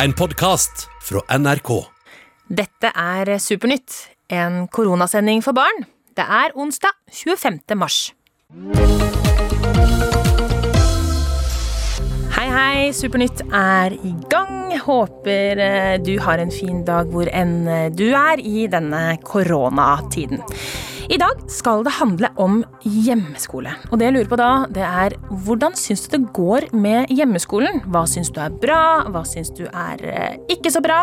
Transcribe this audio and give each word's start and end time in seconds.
En 0.00 0.12
podkast 0.16 0.86
fra 1.04 1.20
NRK. 1.38 1.68
Dette 2.48 2.90
er 2.96 3.28
Supernytt, 3.36 3.92
en 4.32 4.64
koronasending 4.72 5.42
for 5.44 5.52
barn. 5.52 5.84
Det 6.16 6.24
er 6.24 6.54
onsdag 6.56 6.96
25. 7.12 7.76
mars. 7.76 7.98
Hei, 12.32 12.48
hei. 12.48 12.88
Supernytt 12.96 13.44
er 13.52 13.92
i 13.92 14.14
gang. 14.32 14.72
Håper 14.82 15.60
eh, 15.60 15.98
du 16.00 16.16
har 16.24 16.40
en 16.40 16.52
fin 16.52 16.80
dag 16.88 17.12
hvor 17.12 17.28
enn 17.28 17.68
eh, 17.68 17.90
du 17.92 18.08
er 18.16 18.40
i 18.40 18.64
denne 18.72 19.18
koronatiden. 19.28 20.40
I 21.12 21.18
dag 21.20 21.42
skal 21.52 21.82
det 21.84 21.92
handle 21.98 22.30
om 22.40 22.62
hjemmeskole. 22.88 23.74
Og 23.90 23.98
det 24.00 24.06
jeg 24.06 24.14
lurer 24.14 24.30
på 24.30 24.38
da, 24.40 24.48
det 24.72 24.84
er 24.86 25.16
hvordan 25.44 25.76
syns 25.76 26.06
du 26.06 26.14
det 26.14 26.22
går 26.32 26.70
med 26.72 27.12
hjemmeskolen? 27.12 27.82
Hva 27.92 28.06
syns 28.08 28.32
du 28.32 28.40
er 28.40 28.54
bra? 28.62 29.04
Hva 29.12 29.20
syns 29.28 29.52
du 29.52 29.66
er 29.68 30.06
eh, 30.08 30.40
ikke 30.56 30.72
så 30.72 30.80
bra? 30.84 31.02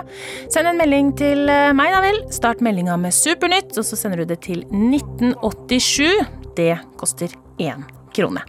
Send 0.50 0.71
en 0.71 0.81
melding 0.81 1.14
til 1.19 1.45
eh, 1.45 1.69
meg, 1.77 1.93
da 1.93 2.01
vel. 2.07 2.23
Start 2.33 2.65
meldinga 2.65 2.97
med 2.97 3.14
Supernytt, 3.14 3.75
og 3.77 3.86
så 3.86 4.00
sender 4.00 4.23
du 4.23 4.31
det 4.33 4.41
til 4.50 4.65
1987. 4.73 6.25
Det 6.57 6.73
koster 6.97 7.37
én 7.61 7.86
krone. 8.15 8.41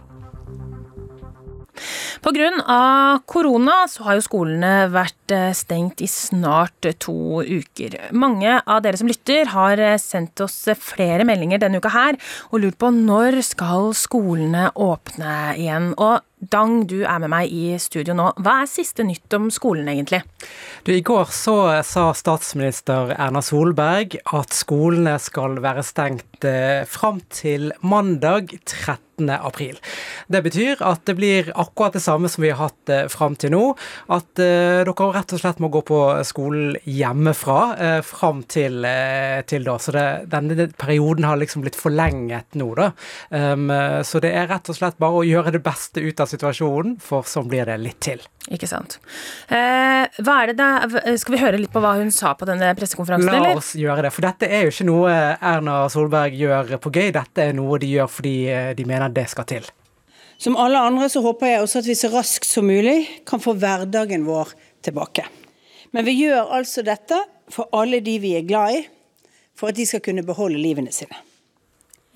Pga. 2.21 3.21
korona 3.25 3.83
så 3.89 4.05
har 4.07 4.17
jo 4.17 4.25
skolene 4.25 4.73
vært 4.93 5.33
eh, 5.35 5.51
stengt 5.57 6.01
i 6.01 6.09
snart 6.09 6.89
to 7.01 7.41
uker. 7.41 7.97
Mange 8.11 8.59
av 8.65 8.81
dere 8.85 8.99
som 8.99 9.09
lytter 9.09 9.51
har 9.53 9.79
eh, 9.79 9.99
sendt 10.01 10.41
oss 10.43 10.63
flere 10.79 11.25
meldinger 11.27 11.61
denne 11.61 11.81
uka 11.81 11.93
her 11.93 12.19
og 12.51 12.61
lurt 12.63 12.79
på 12.81 12.91
når 12.95 13.41
skal 13.45 13.93
skolene 13.97 14.69
åpne 14.75 15.37
igjen. 15.59 15.93
Og 15.97 16.21
Dang, 16.41 16.87
du 16.89 17.03
er 17.05 17.19
med 17.21 17.29
meg 17.29 17.51
i 17.53 17.75
studio 17.77 18.15
nå. 18.17 18.31
Hva 18.41 18.63
er 18.63 18.69
siste 18.69 19.03
nytt 19.05 19.29
om 19.37 19.51
skolen, 19.53 19.85
egentlig? 19.91 20.23
Du, 20.81 20.89
I 20.89 21.03
går 21.05 21.29
så 21.37 21.53
sa 21.85 22.07
statsminister 22.17 23.13
Erna 23.13 23.43
Solberg 23.45 24.17
at 24.25 24.57
skolene 24.57 25.19
skal 25.21 25.59
være 25.61 25.85
stengt 25.85 26.47
eh, 26.49 26.81
fram 26.89 27.21
til 27.29 27.69
mandag 27.85 28.55
13 29.21 29.45
april. 29.45 29.79
Det 30.27 30.41
betyr 30.43 30.81
at 30.85 31.05
det 31.05 31.15
blir 31.17 31.51
akkurat 31.55 31.93
det 31.93 32.01
samme 32.03 32.29
som 32.29 32.43
vi 32.43 32.49
har 32.51 32.69
hatt 32.69 32.89
eh, 32.89 33.07
fram 33.11 33.35
til 33.35 33.53
nå. 33.53 33.63
At 34.11 34.39
eh, 34.41 34.81
dere 34.85 35.09
rett 35.15 35.33
og 35.35 35.41
slett 35.41 35.59
må 35.61 35.69
gå 35.73 35.81
på 35.87 35.99
skolen 36.27 36.75
hjemmefra 36.85 37.59
eh, 37.77 38.01
fram 38.05 38.43
til, 38.43 38.83
eh, 38.85 39.41
til 39.49 39.65
da. 39.67 39.77
Så 39.81 39.93
det, 39.95 40.05
denne 40.31 40.69
perioden 40.77 41.27
har 41.27 41.39
liksom 41.41 41.65
blitt 41.65 41.79
forlenget 41.79 42.55
nå, 42.59 42.71
da. 42.77 42.91
Um, 43.29 43.69
så 44.05 44.19
det 44.23 44.31
er 44.35 44.47
rett 44.49 44.69
og 44.71 44.75
slett 44.77 44.99
bare 45.01 45.21
å 45.21 45.25
gjøre 45.25 45.53
det 45.55 45.63
beste 45.63 46.01
ut 46.03 46.19
av 46.21 46.29
situasjonen, 46.29 46.97
for 47.03 47.27
sånn 47.27 47.49
blir 47.51 47.67
det 47.69 47.77
litt 47.81 47.99
til. 48.03 48.21
Ikke 48.49 48.65
sant. 48.65 48.97
Eh, 49.53 50.07
hva 50.25 50.35
er 50.41 50.49
det 50.49 50.55
da 50.57 51.13
Skal 51.21 51.35
vi 51.35 51.41
høre 51.43 51.59
litt 51.61 51.69
på 51.71 51.81
hva 51.83 51.91
hun 51.99 52.09
sa 52.13 52.31
på 52.33 52.47
denne 52.49 52.71
pressekonferansen, 52.77 53.29
La 53.29 53.37
eller? 53.37 53.59
oss 53.59 53.75
gjøre 53.77 54.07
det. 54.07 54.11
For 54.15 54.25
dette 54.25 54.49
er 54.49 54.65
jo 54.65 54.71
ikke 54.73 54.87
noe 54.89 55.11
Erna 55.37 55.75
Solberg 55.93 56.33
gjør 56.39 56.73
på 56.81 56.89
gøy, 56.95 57.11
dette 57.13 57.45
er 57.45 57.53
noe 57.57 57.77
de 57.81 57.91
gjør 57.93 58.09
fordi 58.09 58.35
eh, 58.49 58.71
de 58.77 58.87
mener 58.89 59.10
det 59.15 59.27
skal 59.31 59.47
til. 59.49 59.69
Som 60.41 60.57
alle 60.57 60.79
andre 60.81 61.09
så 61.11 61.21
håper 61.21 61.51
jeg 61.51 61.61
også 61.61 61.83
at 61.83 61.89
vi 61.91 61.97
så 61.97 62.09
raskt 62.13 62.49
som 62.49 62.65
mulig 62.65 62.97
kan 63.29 63.41
få 63.43 63.53
hverdagen 63.61 64.25
vår 64.25 64.55
tilbake. 64.81 65.27
Men 65.93 66.07
vi 66.07 66.15
gjør 66.23 66.55
altså 66.57 66.81
dette 66.87 67.19
for 67.51 67.69
alle 67.75 67.99
de 68.01 68.15
vi 68.23 68.33
er 68.39 68.47
glad 68.47 68.79
i, 68.79 68.85
for 69.53 69.69
at 69.69 69.77
de 69.77 69.85
skal 69.85 70.01
kunne 70.01 70.25
beholde 70.25 70.57
livene 70.57 70.93
sine. 70.95 71.19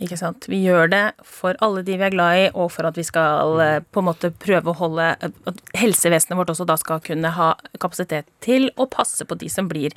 Ikke 0.01 0.17
sant. 0.19 0.49
Vi 0.51 0.57
gjør 0.59 0.89
det 0.91 1.03
for 1.23 1.55
alle 1.63 1.83
de 1.87 1.95
vi 1.95 2.03
er 2.03 2.11
glad 2.11 2.39
i, 2.39 2.47
og 2.51 2.67
for 2.73 2.89
at 2.89 2.97
vi 2.99 3.05
skal 3.07 3.61
eh, 3.63 3.77
på 3.79 4.01
en 4.01 4.07
måte 4.09 4.27
prøve 4.43 4.73
å 4.73 4.75
holde 4.75 5.05
At 5.23 5.61
helsevesenet 5.77 6.35
vårt 6.35 6.51
også 6.51 6.67
da 6.67 6.75
skal 6.81 6.99
kunne 7.05 7.31
ha 7.37 7.53
kapasitet 7.79 8.27
til 8.43 8.67
å 8.75 8.89
passe 8.91 9.23
på 9.23 9.37
de 9.39 9.47
som 9.51 9.69
blir 9.71 9.95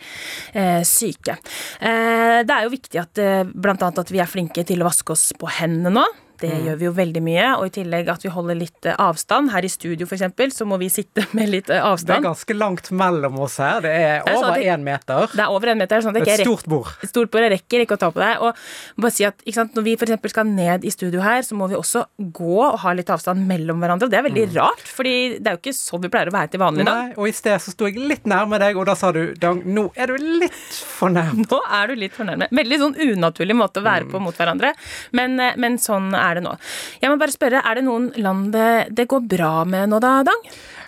eh, 0.52 0.84
syke. 0.86 1.40
Eh, 1.80 2.44
det 2.46 2.54
er 2.54 2.68
jo 2.68 2.76
viktig 2.76 3.02
at 3.02 3.18
eh, 3.24 3.42
annet 3.42 4.04
at 4.04 4.14
vi 4.14 4.22
er 4.22 4.30
flinke 4.30 4.62
til 4.68 4.84
å 4.84 4.90
vaske 4.92 5.16
oss 5.16 5.32
på 5.34 5.50
hendene 5.58 5.96
nå. 5.98 6.06
Det 6.40 6.50
gjør 6.66 6.76
vi 6.80 6.86
jo 6.88 6.92
veldig 6.96 7.22
mye, 7.24 7.46
og 7.58 7.66
i 7.68 7.72
tillegg 7.78 8.08
at 8.12 8.24
vi 8.24 8.32
holder 8.34 8.58
litt 8.58 8.86
eh, 8.88 8.96
avstand. 9.02 9.50
Her 9.54 9.66
i 9.66 9.70
studio 9.72 10.06
f.eks. 10.06 10.54
så 10.56 10.66
må 10.68 10.78
vi 10.80 10.88
sitte 10.92 11.24
med 11.38 11.50
litt 11.52 11.70
avstand. 11.74 12.12
Det 12.12 12.18
er 12.20 12.26
ganske 12.28 12.56
langt 12.58 12.90
mellom 12.90 13.38
oss 13.44 13.58
her. 13.62 13.80
Det 13.84 13.92
er 13.94 14.22
Det 14.24 14.32
er 14.32 14.38
sånn 14.38 14.50
over 14.52 14.66
én 14.74 14.84
meter. 14.86 15.28
Det 15.34 15.44
er 15.44 15.54
over 15.54 15.72
en 15.74 15.78
meter, 15.82 16.04
sånn 16.04 16.20
Et 16.22 16.32
stort 16.42 16.66
bord. 16.70 16.92
et 17.02 17.10
stort 17.12 17.30
bord. 17.32 17.46
Jeg 17.46 17.54
rekker 17.58 17.84
ikke 17.84 17.98
å 17.98 18.02
ta 18.04 18.10
på 18.14 18.22
deg. 18.22 18.42
Og 18.44 19.02
bare 19.02 19.14
si 19.14 19.26
at 19.28 19.42
sant, 19.54 19.74
Når 19.74 19.84
vi 19.86 19.96
for 19.98 20.06
eksempel 20.08 20.30
skal 20.32 20.46
ned 20.48 20.84
i 20.86 20.90
studio 20.94 21.20
her, 21.24 21.42
så 21.42 21.56
må 21.58 21.68
vi 21.70 21.76
også 21.78 22.04
gå 22.18 22.58
og 22.64 22.78
ha 22.84 22.92
litt 22.96 23.10
avstand 23.10 23.46
mellom 23.48 23.80
hverandre. 23.82 24.06
Og 24.08 24.12
det 24.12 24.18
er 24.20 24.26
veldig 24.28 24.46
rart, 24.56 24.84
fordi 24.86 25.14
det 25.38 25.46
er 25.50 25.56
jo 25.58 25.62
ikke 25.62 25.74
sånn 25.76 26.02
vi 26.04 26.08
pleier 26.12 26.30
å 26.30 26.34
være 26.34 26.52
til 26.54 26.60
vanlig. 26.62 26.84
da. 26.86 26.94
Nei, 27.02 27.12
og 27.16 27.28
i 27.28 27.32
sted 27.36 27.58
så 27.62 27.72
sto 27.74 27.88
jeg 27.88 27.98
litt 27.98 28.26
nærme 28.30 28.58
deg, 28.62 28.76
og 28.78 28.86
da 28.86 28.94
sa 28.98 29.10
du 29.14 29.34
Dang, 29.38 29.60
nå 29.66 29.88
er 29.96 30.06
du 30.12 30.16
litt 30.40 30.52
for 30.72 31.10
nærm. 31.12 31.42
Nå 31.50 31.58
er 31.70 31.88
du 31.90 31.94
litt 31.98 32.14
fornærmet. 32.16 32.50
Veldig 32.54 32.78
sånn 32.80 32.96
unaturlig 32.98 33.54
måte 33.56 33.80
å 33.80 33.84
være 33.86 34.08
på 34.10 34.20
mot 34.22 34.34
hverandre, 34.36 34.72
men, 35.16 35.38
eh, 35.40 35.54
men 35.56 35.78
sånn 35.78 36.12
er 36.16 36.27
det 36.36 36.44
nå. 36.44 36.56
Jeg 37.00 37.12
må 37.12 37.16
bare 37.20 37.34
spørre, 37.34 37.62
er 37.64 37.78
det 37.78 37.86
noen 37.86 38.10
land 38.20 38.52
det, 38.52 38.68
det 38.92 39.08
går 39.08 39.24
bra 39.28 39.54
med 39.64 39.88
nå 39.88 40.02
da, 40.02 40.18
Dang? 40.28 40.44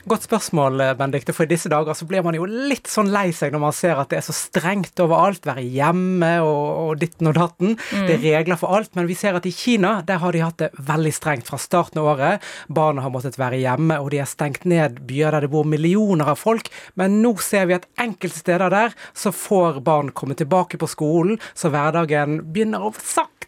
Godt 0.08 0.24
spørsmål, 0.24 0.80
Benedikte, 0.96 1.34
for 1.36 1.44
i 1.44 1.50
disse 1.50 1.68
dager 1.68 1.96
så 1.96 2.06
blir 2.08 2.22
man 2.24 2.34
jo 2.34 2.46
litt 2.48 2.88
sånn 2.88 3.10
lei 3.12 3.28
seg 3.36 3.52
når 3.52 3.62
man 3.66 3.74
ser 3.76 3.98
at 4.00 4.08
det 4.08 4.20
er 4.20 4.24
så 4.24 4.32
strengt 4.32 5.00
overalt. 5.04 5.44
Være 5.44 5.60
hjemme 5.60 6.30
og, 6.40 6.62
og 6.84 7.02
ditten 7.02 7.28
og 7.28 7.36
datten. 7.36 7.74
Det 8.08 8.16
er 8.16 8.22
regler 8.38 8.56
for 8.60 8.78
alt. 8.78 8.94
Men 8.96 9.08
vi 9.10 9.16
ser 9.18 9.36
at 9.36 9.48
i 9.48 9.52
Kina 9.52 9.98
der 10.08 10.22
har 10.22 10.32
de 10.32 10.40
hatt 10.40 10.62
det 10.62 10.70
veldig 10.88 11.12
strengt 11.14 11.50
fra 11.50 11.60
starten 11.60 12.00
av 12.00 12.08
året. 12.14 12.46
Barna 12.72 13.04
har 13.04 13.12
måttet 13.12 13.36
være 13.40 13.60
hjemme, 13.60 14.00
og 14.00 14.08
de 14.14 14.22
har 14.22 14.30
stengt 14.30 14.64
ned 14.68 15.02
byer 15.08 15.36
der 15.36 15.46
det 15.46 15.52
bor 15.52 15.68
millioner 15.68 16.32
av 16.32 16.40
folk. 16.40 16.72
Men 16.96 17.20
nå 17.20 17.34
ser 17.44 17.68
vi 17.68 17.76
at 17.76 17.88
enkelte 18.00 18.40
steder 18.40 18.72
der 18.72 18.96
så 19.12 19.34
får 19.36 19.82
barn 19.84 20.14
komme 20.16 20.38
tilbake 20.38 20.80
på 20.80 20.88
skolen, 20.90 21.36
så 21.52 21.68
hverdagen 21.72 22.40
begynner 22.54 22.88
å 22.88 22.94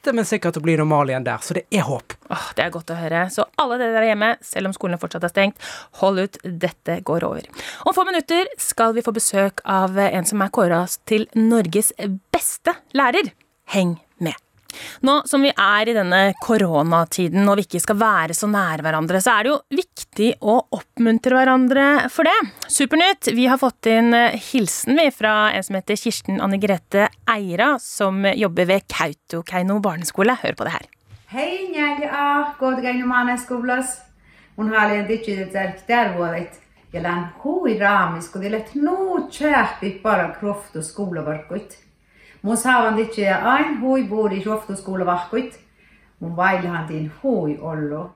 sakte, 0.02 0.14
men 0.14 0.24
sikkert 0.24 0.56
å 0.56 0.62
bli 0.62 0.76
normal 0.76 1.10
igjen 1.10 1.24
der. 1.24 1.38
Så 1.42 1.54
det 1.54 1.64
er 1.70 1.84
håp. 1.86 2.12
Åh, 2.30 2.52
det 2.56 2.64
er 2.64 2.70
godt 2.70 2.90
å 2.90 2.98
høre. 2.98 3.30
Så 3.30 3.44
alle 3.56 3.78
dere 3.78 3.94
der 3.94 4.08
hjemme, 4.10 4.36
selv 4.42 4.68
om 4.68 4.74
skolen 4.74 4.98
fortsatt 4.98 5.24
er 5.24 5.30
stengt, 5.30 5.58
hold 6.00 6.18
ut. 6.18 6.38
Dette 6.42 7.00
går 7.02 7.24
over. 7.24 7.46
Om 7.86 7.94
få 7.94 8.04
minutter 8.04 8.48
skal 8.58 8.94
vi 8.94 9.02
få 9.02 9.12
besøk 9.12 9.62
av 9.64 9.96
en 9.98 10.24
som 10.26 10.42
er 10.42 10.50
kåra 10.50 10.86
til 11.06 11.28
Norges 11.34 11.92
beste 12.32 12.74
lærer. 12.94 13.32
Heng. 13.72 14.00
Nå 15.06 15.18
som 15.28 15.44
vi 15.44 15.52
er 15.52 15.88
i 15.88 15.96
denne 15.96 16.20
koronatiden 16.42 17.48
og 17.48 17.58
vi 17.58 17.66
ikke 17.66 17.82
skal 17.82 17.98
være 18.00 18.36
så 18.36 18.48
nære 18.50 18.84
hverandre, 18.86 19.20
så 19.22 19.36
er 19.36 19.44
det 19.44 19.52
jo 19.52 19.58
viktig 19.82 20.30
å 20.40 20.56
oppmuntre 20.78 21.38
hverandre 21.38 21.86
for 22.12 22.28
det. 22.28 22.38
Supernytt, 22.72 23.32
vi 23.36 23.48
har 23.50 23.60
fått 23.60 23.90
inn 23.90 24.14
eh, 24.16 24.38
hilsen 24.52 24.98
vi 24.98 25.08
fra 25.14 25.52
en 25.52 25.66
som 25.66 25.78
heter 25.78 26.00
Kirsten 26.00 26.40
Anne 26.42 26.60
Grete 26.62 27.08
Eira, 27.30 27.74
som 27.82 28.24
jobber 28.26 28.68
ved 28.70 28.88
Kautokeino 28.90 29.78
barneskole. 29.84 30.38
Hør 30.42 30.56
på 30.58 30.68
det 30.68 30.74
her. 30.78 30.88
Hei, 31.32 31.68
njagi 31.72 32.08
a, 32.08 32.54
godgainu 32.60 33.06
maana 33.08 33.38
skoblas. 33.40 34.00
Mun 34.56 34.72
haalien 34.74 35.06
ditsi 35.08 35.36
tärk 35.52 35.86
hun 36.18 36.34
i 36.92 37.00
län 37.00 37.24
hui 37.40 37.78
raamis, 37.80 38.28
kun 38.28 38.42
dilet 38.42 38.74
nuu 38.74 39.28
tjääppi 39.30 39.86
i 39.86 40.00
bare 40.02 40.34
kroft 40.40 40.76
og 40.76 40.84
saavan 40.84 41.40
ditsi 42.42 43.22
ja 43.22 43.38
ain 43.56 43.78
hui 43.80 44.02
buudi 44.08 44.42
kroftu 44.42 44.76
skoulavarkuit. 44.76 45.58
Mun 46.20 46.36
vailhan 46.36 46.86
din 46.88 47.10
hui 47.22 47.58
ollu. 47.60 48.10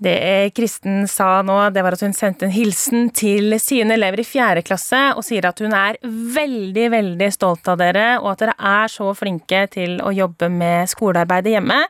Det 0.00 0.50
Kristen 0.56 1.08
sa 1.08 1.42
nå, 1.44 1.56
det 1.70 1.82
var 1.84 1.92
at 1.92 2.02
hun 2.02 2.14
sendte 2.16 2.46
en 2.46 2.54
hilsen 2.54 3.10
til 3.12 3.52
sine 3.60 3.94
elever 3.98 4.22
i 4.22 4.24
fjerde 4.24 4.62
klasse, 4.64 5.00
og 5.12 5.24
sier 5.26 5.44
at 5.50 5.60
hun 5.60 5.74
er 5.76 5.98
veldig, 6.02 6.86
veldig 6.94 7.28
stolt 7.34 7.68
av 7.68 7.76
dere, 7.82 8.06
og 8.22 8.30
at 8.32 8.44
dere 8.44 8.56
er 8.56 8.92
så 8.92 9.10
flinke 9.16 9.66
til 9.74 9.98
å 10.00 10.12
jobbe 10.16 10.48
med 10.52 10.88
skolearbeidet 10.90 11.52
hjemme. 11.56 11.82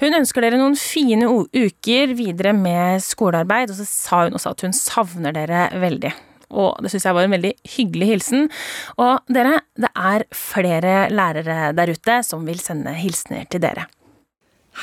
Hun 0.00 0.16
ønsker 0.22 0.46
dere 0.46 0.60
noen 0.60 0.78
fine 0.80 1.28
uker 1.28 2.16
videre 2.16 2.56
med 2.56 3.04
skolearbeid, 3.04 3.74
og 3.74 3.82
så 3.82 3.88
sa 3.90 4.24
hun 4.24 4.40
også 4.40 4.56
at 4.56 4.64
hun 4.64 4.76
savner 4.76 5.36
dere 5.36 5.68
veldig. 5.78 6.14
Og 6.50 6.78
det 6.82 6.92
syns 6.92 7.06
jeg 7.08 7.16
var 7.16 7.28
en 7.28 7.36
veldig 7.36 7.52
hyggelig 7.76 8.08
hilsen. 8.12 8.48
Og 8.96 9.28
dere, 9.32 9.60
det 9.76 9.90
er 9.92 10.24
flere 10.34 10.96
lærere 11.12 11.72
der 11.76 11.92
ute 11.92 12.20
som 12.26 12.46
vil 12.48 12.60
sende 12.62 12.94
hilsener 12.96 13.48
til 13.50 13.62
dere. 13.64 13.88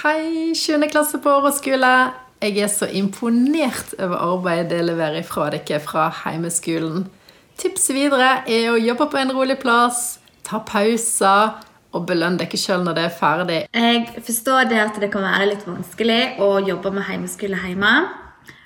Hei, 0.03 0.53
7. 0.53 0.89
klasse 0.91 1.21
på 1.23 1.31
Årets 1.31 1.62
skole. 1.63 1.91
Jeg 2.44 2.59
er 2.59 2.69
så 2.69 2.88
imponert 2.91 3.95
over 3.95 4.19
arbeidet 4.19 4.73
dere 4.73 4.89
leverer 4.89 5.23
fra 5.25 5.47
dere 5.53 5.79
fra 5.81 6.09
heimeskolen. 6.25 7.06
Tipset 7.56 7.95
videre 7.95 8.41
er 8.51 8.73
å 8.73 8.81
jobbe 8.81 9.07
på 9.07 9.21
en 9.21 9.31
rolig 9.31 9.56
plass, 9.62 10.19
ta 10.44 10.59
pauser 10.67 11.56
og 11.95 12.03
belønne 12.09 12.41
dere 12.41 12.59
sjøl 12.59 12.83
når 12.83 12.97
det 12.97 13.06
er 13.07 13.15
ferdig. 13.15 13.62
Jeg 13.71 14.25
forstår 14.27 14.67
det 14.69 14.81
at 14.83 15.00
det 15.00 15.09
kan 15.13 15.23
være 15.23 15.47
litt 15.53 15.63
vanskelig 15.67 16.21
å 16.44 16.51
jobbe 16.67 16.91
med 16.97 17.07
heimeskole 17.07 17.62
hjemme. 17.63 17.95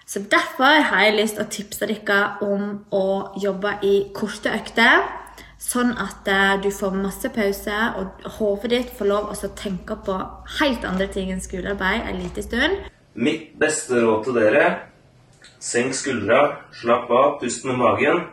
Så 0.09 0.19
Derfor 0.19 0.81
har 0.89 1.03
jeg 1.05 1.17
lyst 1.19 1.35
til 1.37 1.45
å 1.45 1.51
tipse 1.53 1.85
dere 1.85 2.19
om 2.41 2.79
å 2.89 3.07
jobbe 3.37 3.75
i 3.85 3.95
korte 4.17 4.49
økter. 4.49 5.03
Sånn 5.61 5.91
at 6.01 6.25
eh, 6.31 6.55
du 6.63 6.71
får 6.73 6.95
masse 6.97 7.29
pause, 7.35 7.75
og 7.99 8.25
hodet 8.39 8.71
ditt 8.73 8.93
får 8.97 9.09
lov 9.11 9.29
å 9.29 9.51
tenke 9.59 9.99
på 10.07 10.15
helt 10.57 10.87
andre 10.87 11.09
ting 11.13 11.29
enn 11.29 11.43
skolearbeid 11.43 12.09
en 12.09 12.21
liten 12.23 12.47
stund. 12.47 12.87
Mitt 13.13 13.51
beste 13.61 14.01
råd 14.01 14.23
til 14.25 14.39
dere 14.39 14.65
senk 15.59 15.93
skuldra, 15.93 16.41
slapp 16.73 17.11
av, 17.11 17.37
pust 17.43 17.69
med 17.69 17.77
magen. 17.77 18.25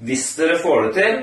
Hvis 0.00 0.30
dere 0.38 0.56
får 0.62 0.86
det 0.86 0.92
til, 1.02 1.22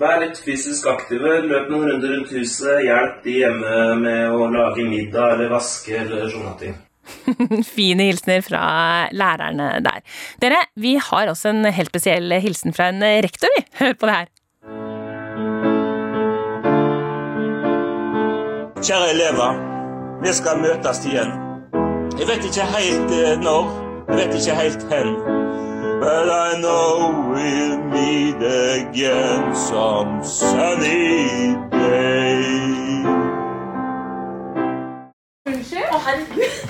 vær 0.00 0.20
litt 0.22 0.40
fysisk 0.48 0.88
aktive. 0.88 1.42
Løp 1.44 1.68
noen 1.68 1.90
runder 1.92 2.16
rundt 2.16 2.32
huset. 2.38 2.86
Hjelp 2.86 3.24
de 3.26 3.40
hjemme 3.42 3.78
med 4.00 4.32
å 4.32 4.48
lage 4.54 4.88
middag 4.88 5.34
eller 5.34 5.56
vaske 5.58 5.98
eller 6.06 6.30
sånne 6.32 6.58
ting. 6.62 6.78
Fine 7.76 8.08
hilsener 8.10 8.44
fra 8.46 8.62
lærerne 9.12 9.70
der. 9.84 10.02
Dere, 10.42 10.64
vi 10.76 10.96
har 11.10 11.30
også 11.32 11.52
en 11.54 11.72
helt 11.72 11.92
spesiell 11.92 12.32
hilsen 12.40 12.74
fra 12.76 12.88
en 12.92 13.02
rektor, 13.02 13.48
vi. 13.56 13.64
Hør 13.80 13.92
på 14.00 14.06
det 14.10 14.14
her. 14.14 14.34
Kjære 18.78 19.10
elever, 19.10 19.52
vi 20.22 20.32
skal 20.32 20.58
møtes 20.62 21.04
igjen. 21.06 21.32
Jeg 22.18 22.26
vet 22.28 22.44
ikke 22.44 22.66
helt 22.76 23.10
eh, 23.14 23.34
når, 23.42 23.64
jeg 24.08 24.16
vet 24.18 24.34
ikke 24.38 24.54
helt 24.60 24.86
hen. 24.92 25.10
But 26.00 26.28
I 26.30 26.60
know 26.62 27.10
we'll 27.32 27.78
meet 27.90 28.36
again 28.42 29.54
some 29.54 30.22
sunny 30.22 31.56
day. 31.74 32.44
Unnskyld? 35.46 35.90
Å, 35.90 35.98
herregud. 36.06 36.67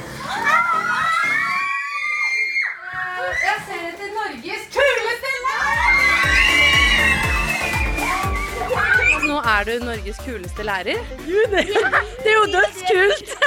Er 9.58 9.66
du 9.66 9.82
Norges 9.82 10.18
kuleste 10.22 10.62
lærer. 10.66 11.00
Gud, 11.24 11.50
det, 11.50 11.64
det 12.22 12.30
er 12.30 12.36
jo 12.36 12.46
dødskult! 12.58 13.34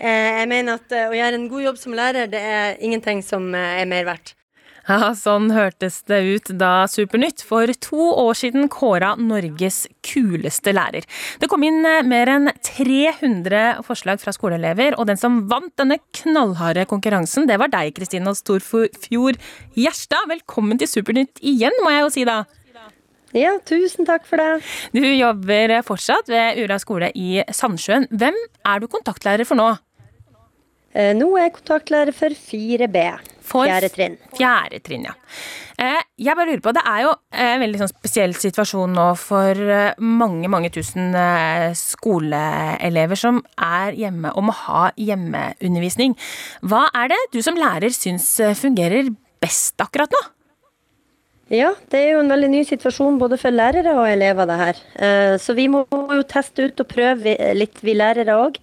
Eh, 0.00 0.40
Jeg 0.40 0.48
mener 0.48 0.78
at 0.78 0.92
eh, 0.96 1.10
å 1.10 1.12
gjøre 1.12 1.36
en 1.36 1.42
god 1.52 1.60
jobb 1.60 1.76
som 1.76 1.92
lærer, 1.92 2.28
det 2.32 2.40
er 2.40 2.78
ingenting 2.80 3.18
som 3.20 3.50
eh, 3.52 3.82
er 3.82 3.88
mer 3.88 4.06
verdt. 4.08 4.30
Ja, 4.88 5.10
sånn 5.12 5.50
hørtes 5.52 5.98
det 6.08 6.22
ut 6.24 6.48
da 6.56 6.86
Supernytt 6.88 7.44
for 7.44 7.68
to 7.84 8.06
år 8.22 8.38
siden 8.40 8.70
kåra 8.72 9.10
Norges 9.20 9.82
kuleste 10.08 10.72
lærer. 10.72 11.04
Det 11.36 11.50
kom 11.52 11.66
inn 11.68 11.84
mer 11.84 12.32
enn 12.32 12.48
300 12.64 13.84
forslag 13.84 14.24
fra 14.24 14.32
skoleelever, 14.32 14.96
og 14.96 15.10
den 15.12 15.20
som 15.20 15.42
vant 15.52 15.74
denne 15.76 16.00
knallharde 16.16 16.86
konkurransen, 16.88 17.44
det 17.44 17.60
var 17.60 17.68
deg, 17.68 17.92
Kristina 18.00 18.32
Storfjord 18.32 19.36
Gjerstad. 19.76 20.32
Velkommen 20.32 20.80
til 20.80 20.88
Supernytt 20.88 21.44
igjen, 21.44 21.76
må 21.84 21.92
jeg 21.92 22.06
jo 22.06 22.14
si 22.16 22.24
da. 22.24 22.40
Ja, 23.36 23.52
tusen 23.66 24.06
takk 24.08 24.24
for 24.26 24.40
det. 24.42 24.62
Du 24.96 25.04
jobber 25.04 25.76
fortsatt 25.86 26.30
ved 26.32 26.58
Ura 26.64 26.80
skole 26.82 27.12
i 27.14 27.38
Sandsjøen. 27.54 28.08
Hvem 28.10 28.34
er 28.66 28.80
du 28.82 28.88
kontaktlærer 28.90 29.46
for 29.46 29.58
nå? 29.60 29.68
Eh, 30.90 31.12
Nå 31.14 31.28
er 31.38 31.44
jeg 31.44 31.52
kontaktlærer 31.60 32.10
for 32.16 32.34
4B. 32.34 32.98
For 33.46 33.66
Fjerde 33.70 33.90
trinn. 33.94 34.16
Fjerde 34.34 34.80
trinn, 34.82 35.04
ja. 35.06 35.12
Eh, 35.78 36.00
Jeg 36.18 36.34
bare 36.36 36.46
lurer 36.50 36.60
på, 36.60 36.72
Det 36.74 36.82
er 36.86 37.02
jo 37.04 37.12
en 37.32 37.60
veldig 37.62 37.78
sånn 37.80 37.92
spesiell 37.92 38.34
situasjon 38.34 38.92
nå 38.98 39.06
for 39.16 39.54
eh, 39.54 39.94
mange 40.02 40.50
mange 40.50 40.70
tusen 40.74 41.14
skoleelever 41.78 43.16
som 43.18 43.38
er 43.56 43.94
hjemme 43.98 44.34
og 44.34 44.48
må 44.50 44.52
ha 44.66 44.90
hjemmeundervisning. 44.98 46.16
Hva 46.66 46.88
er 46.94 47.08
det 47.14 47.22
du 47.32 47.40
som 47.42 47.54
lærer 47.58 47.94
syns 47.94 48.26
fungerer 48.58 49.14
best 49.40 49.78
akkurat 49.80 50.10
nå? 50.10 50.22
Ja, 51.50 51.72
det 51.90 51.98
er 51.98 52.12
jo 52.14 52.20
en 52.22 52.30
veldig 52.30 52.48
ny 52.52 52.60
situasjon 52.68 53.16
både 53.18 53.34
for 53.40 53.50
lærere 53.50 53.96
og 53.98 54.06
elever, 54.06 54.46
det 54.46 54.58
her. 54.60 54.76
Eh, 55.02 55.34
Så 55.42 55.54
vi 55.58 55.66
må 55.68 55.82
jo 55.90 56.22
teste 56.22 56.68
ut 56.68 56.80
og 56.80 56.86
prøve 56.88 57.34
litt, 57.58 57.80
vi 57.82 57.94
lærere 57.98 58.36
òg. 58.38 58.60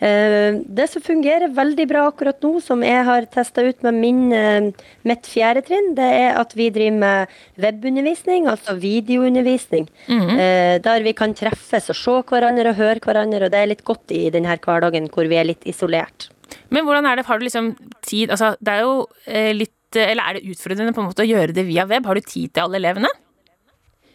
Det 0.00 0.86
som 0.88 1.02
fungerer 1.04 1.52
veldig 1.52 1.84
bra 1.90 2.06
akkurat 2.08 2.40
nå, 2.40 2.54
som 2.64 2.80
jeg 2.80 3.04
har 3.04 3.26
testa 3.28 3.60
ut 3.60 3.82
med 3.84 3.98
min, 4.00 4.32
eh, 4.32 4.70
mitt 5.04 5.28
fjerde 5.28 5.60
trinn, 5.66 5.90
det 5.94 6.06
er 6.08 6.38
at 6.40 6.54
vi 6.56 6.70
driver 6.72 6.96
med 6.98 7.28
webundervisning, 7.60 8.46
altså 8.48 8.72
videoundervisning. 8.80 9.88
Eh, 10.08 10.78
Der 10.80 11.02
vi 11.04 11.12
kan 11.12 11.34
treffes 11.34 11.90
og 11.90 11.96
se 11.96 12.16
hverandre 12.32 12.70
og 12.70 12.76
høre 12.76 13.00
hverandre, 13.04 13.44
og 13.44 13.50
det 13.52 13.60
er 13.60 13.66
litt 13.66 13.84
godt 13.84 14.10
i 14.16 14.30
denne 14.30 14.56
hverdagen 14.56 15.10
hvor 15.12 15.28
vi 15.28 15.36
er 15.36 15.44
litt 15.44 15.64
isolert. 15.66 16.30
Men 16.70 16.84
hvordan 16.86 17.04
er 17.04 17.16
det, 17.16 17.26
har 17.26 17.38
du 17.38 17.44
liksom 17.44 17.76
tid 18.02 18.30
Altså, 18.30 18.56
det 18.62 18.72
er 18.72 18.80
jo 18.80 19.06
eh, 19.26 19.52
litt 19.52 19.74
Eller 19.96 20.22
er 20.22 20.38
det 20.38 20.46
utfordrende 20.52 20.92
på 20.94 21.00
en 21.02 21.08
måte 21.10 21.24
å 21.24 21.28
gjøre 21.30 21.52
det 21.56 21.66
via 21.66 21.86
web? 21.90 22.06
Har 22.06 22.14
du 22.14 22.20
tid 22.20 22.52
til 22.54 22.62
alle 22.62 22.78
elevene? 22.78 23.08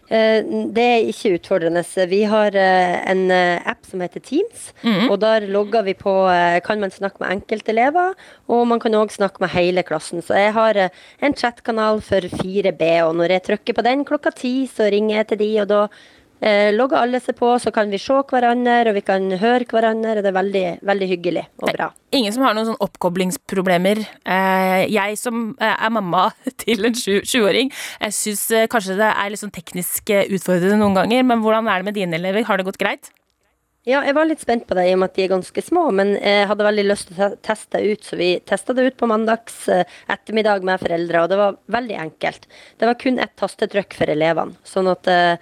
Eh, 0.07 0.43
Det 0.75 0.83
er 0.85 1.07
ikke 1.09 1.33
utfordrende. 1.39 1.81
Vi 2.07 2.23
har 2.29 2.53
eh, 2.55 3.09
en 3.09 3.31
eh, 3.31 3.61
app 3.65 3.85
som 3.89 3.99
heter 4.01 4.21
Teams, 4.21 4.67
og 5.09 5.19
der 5.19 5.47
logger 5.49 5.83
vi 5.83 5.93
på 5.97 6.13
eh, 6.29 6.59
Kan 6.61 6.79
man 6.79 6.91
snakke 6.91 7.19
med 7.19 7.31
enkeltelever, 7.39 8.13
og 8.47 8.67
man 8.67 8.79
kan 8.79 8.93
òg 8.93 9.09
snakke 9.11 9.41
med 9.41 9.49
hele 9.49 9.83
klassen. 9.83 10.21
Så 10.21 10.37
jeg 10.37 10.53
har 10.53 10.75
eh, 10.77 10.89
en 11.21 11.33
chatkanal 11.33 12.01
for 12.01 12.21
4B, 12.21 13.01
og 13.07 13.15
når 13.17 13.33
jeg 13.33 13.43
trykker 13.49 13.73
på 13.73 13.83
den 13.83 14.05
klokka 14.05 14.31
ti, 14.37 14.67
så 14.67 14.91
ringer 14.93 15.17
jeg 15.23 15.27
til 15.33 15.37
de, 15.41 15.49
og 15.63 15.67
da 15.73 15.81
eh, 15.87 15.89
logger 16.75 16.99
alle 16.99 17.19
seg 17.23 17.37
på, 17.39 17.47
så 17.63 17.71
kan 17.73 17.89
vi 17.89 17.97
se 18.01 18.13
hverandre, 18.29 18.89
og 18.91 18.95
vi 18.97 19.01
kan 19.07 19.25
høre 19.41 19.65
hverandre, 19.69 20.17
og 20.19 20.23
det 20.25 20.29
er 20.31 20.35
veldig, 20.35 20.63
veldig 20.85 21.07
hyggelig 21.09 21.45
og 21.63 21.71
bra. 21.71 21.87
Ingen 22.15 22.33
som 22.35 22.43
har 22.45 22.53
noen 22.57 22.67
sånn 22.69 22.81
oppkoblingsproblemer. 22.85 24.03
Eh, 24.27 24.85
jeg 24.93 25.17
som 25.21 25.55
eh, 25.59 25.75
er 25.75 25.93
mamma 25.95 26.27
til 26.63 26.85
en 26.85 26.95
sju- 26.97 27.23
sjuåring, 27.25 27.71
jeg 28.01 28.13
syns 28.19 28.45
eh, 28.51 28.67
kanskje 28.71 28.97
det 28.99 29.11
er 29.11 29.31
litt 29.33 29.41
sånn 29.41 29.53
teknisk 29.55 30.09
eh, 30.13 30.27
utfordrende 30.35 30.77
noen 30.81 30.97
ganger, 30.99 31.23
men 31.27 31.41
hvordan 31.45 31.69
er 31.71 31.81
det 31.81 31.89
med 31.91 31.97
dine 32.01 32.19
elever? 32.19 32.45
Har 32.47 32.59
det 32.61 32.67
gått 32.67 32.81
greit? 32.81 33.11
Ja, 33.85 33.99
jeg 34.01 34.15
var 34.17 34.25
litt 34.25 34.41
spent 34.41 34.63
på 34.65 34.73
det 34.73 34.87
i 34.89 34.93
og 34.95 35.03
med 35.03 35.11
at 35.11 35.17
de 35.19 35.23
er 35.27 35.29
ganske 35.29 35.61
små, 35.61 35.83
men 35.93 36.15
jeg 36.17 36.47
hadde 36.49 36.65
veldig 36.65 36.85
lyst 36.87 37.11
til 37.11 37.19
å 37.21 37.27
teste 37.45 37.77
ut, 37.85 38.01
så 38.07 38.17
vi 38.17 38.31
testa 38.49 38.73
det 38.73 38.87
ut 38.87 38.95
på 38.97 39.05
mandags 39.11 39.59
eh, 39.69 39.83
ettermiddag 40.09 40.65
med 40.65 40.81
foreldre, 40.81 41.21
og 41.21 41.29
det 41.29 41.37
var 41.37 41.59
veldig 41.75 41.99
enkelt. 42.07 42.47
Det 42.81 42.89
var 42.89 42.97
kun 42.97 43.21
ett 43.21 43.35
tastetrykk 43.37 43.93
for 43.99 44.09
elevene, 44.09 44.57
sånn 44.65 44.89
at 44.89 45.05
eh, 45.13 45.35
eh, 45.35 45.37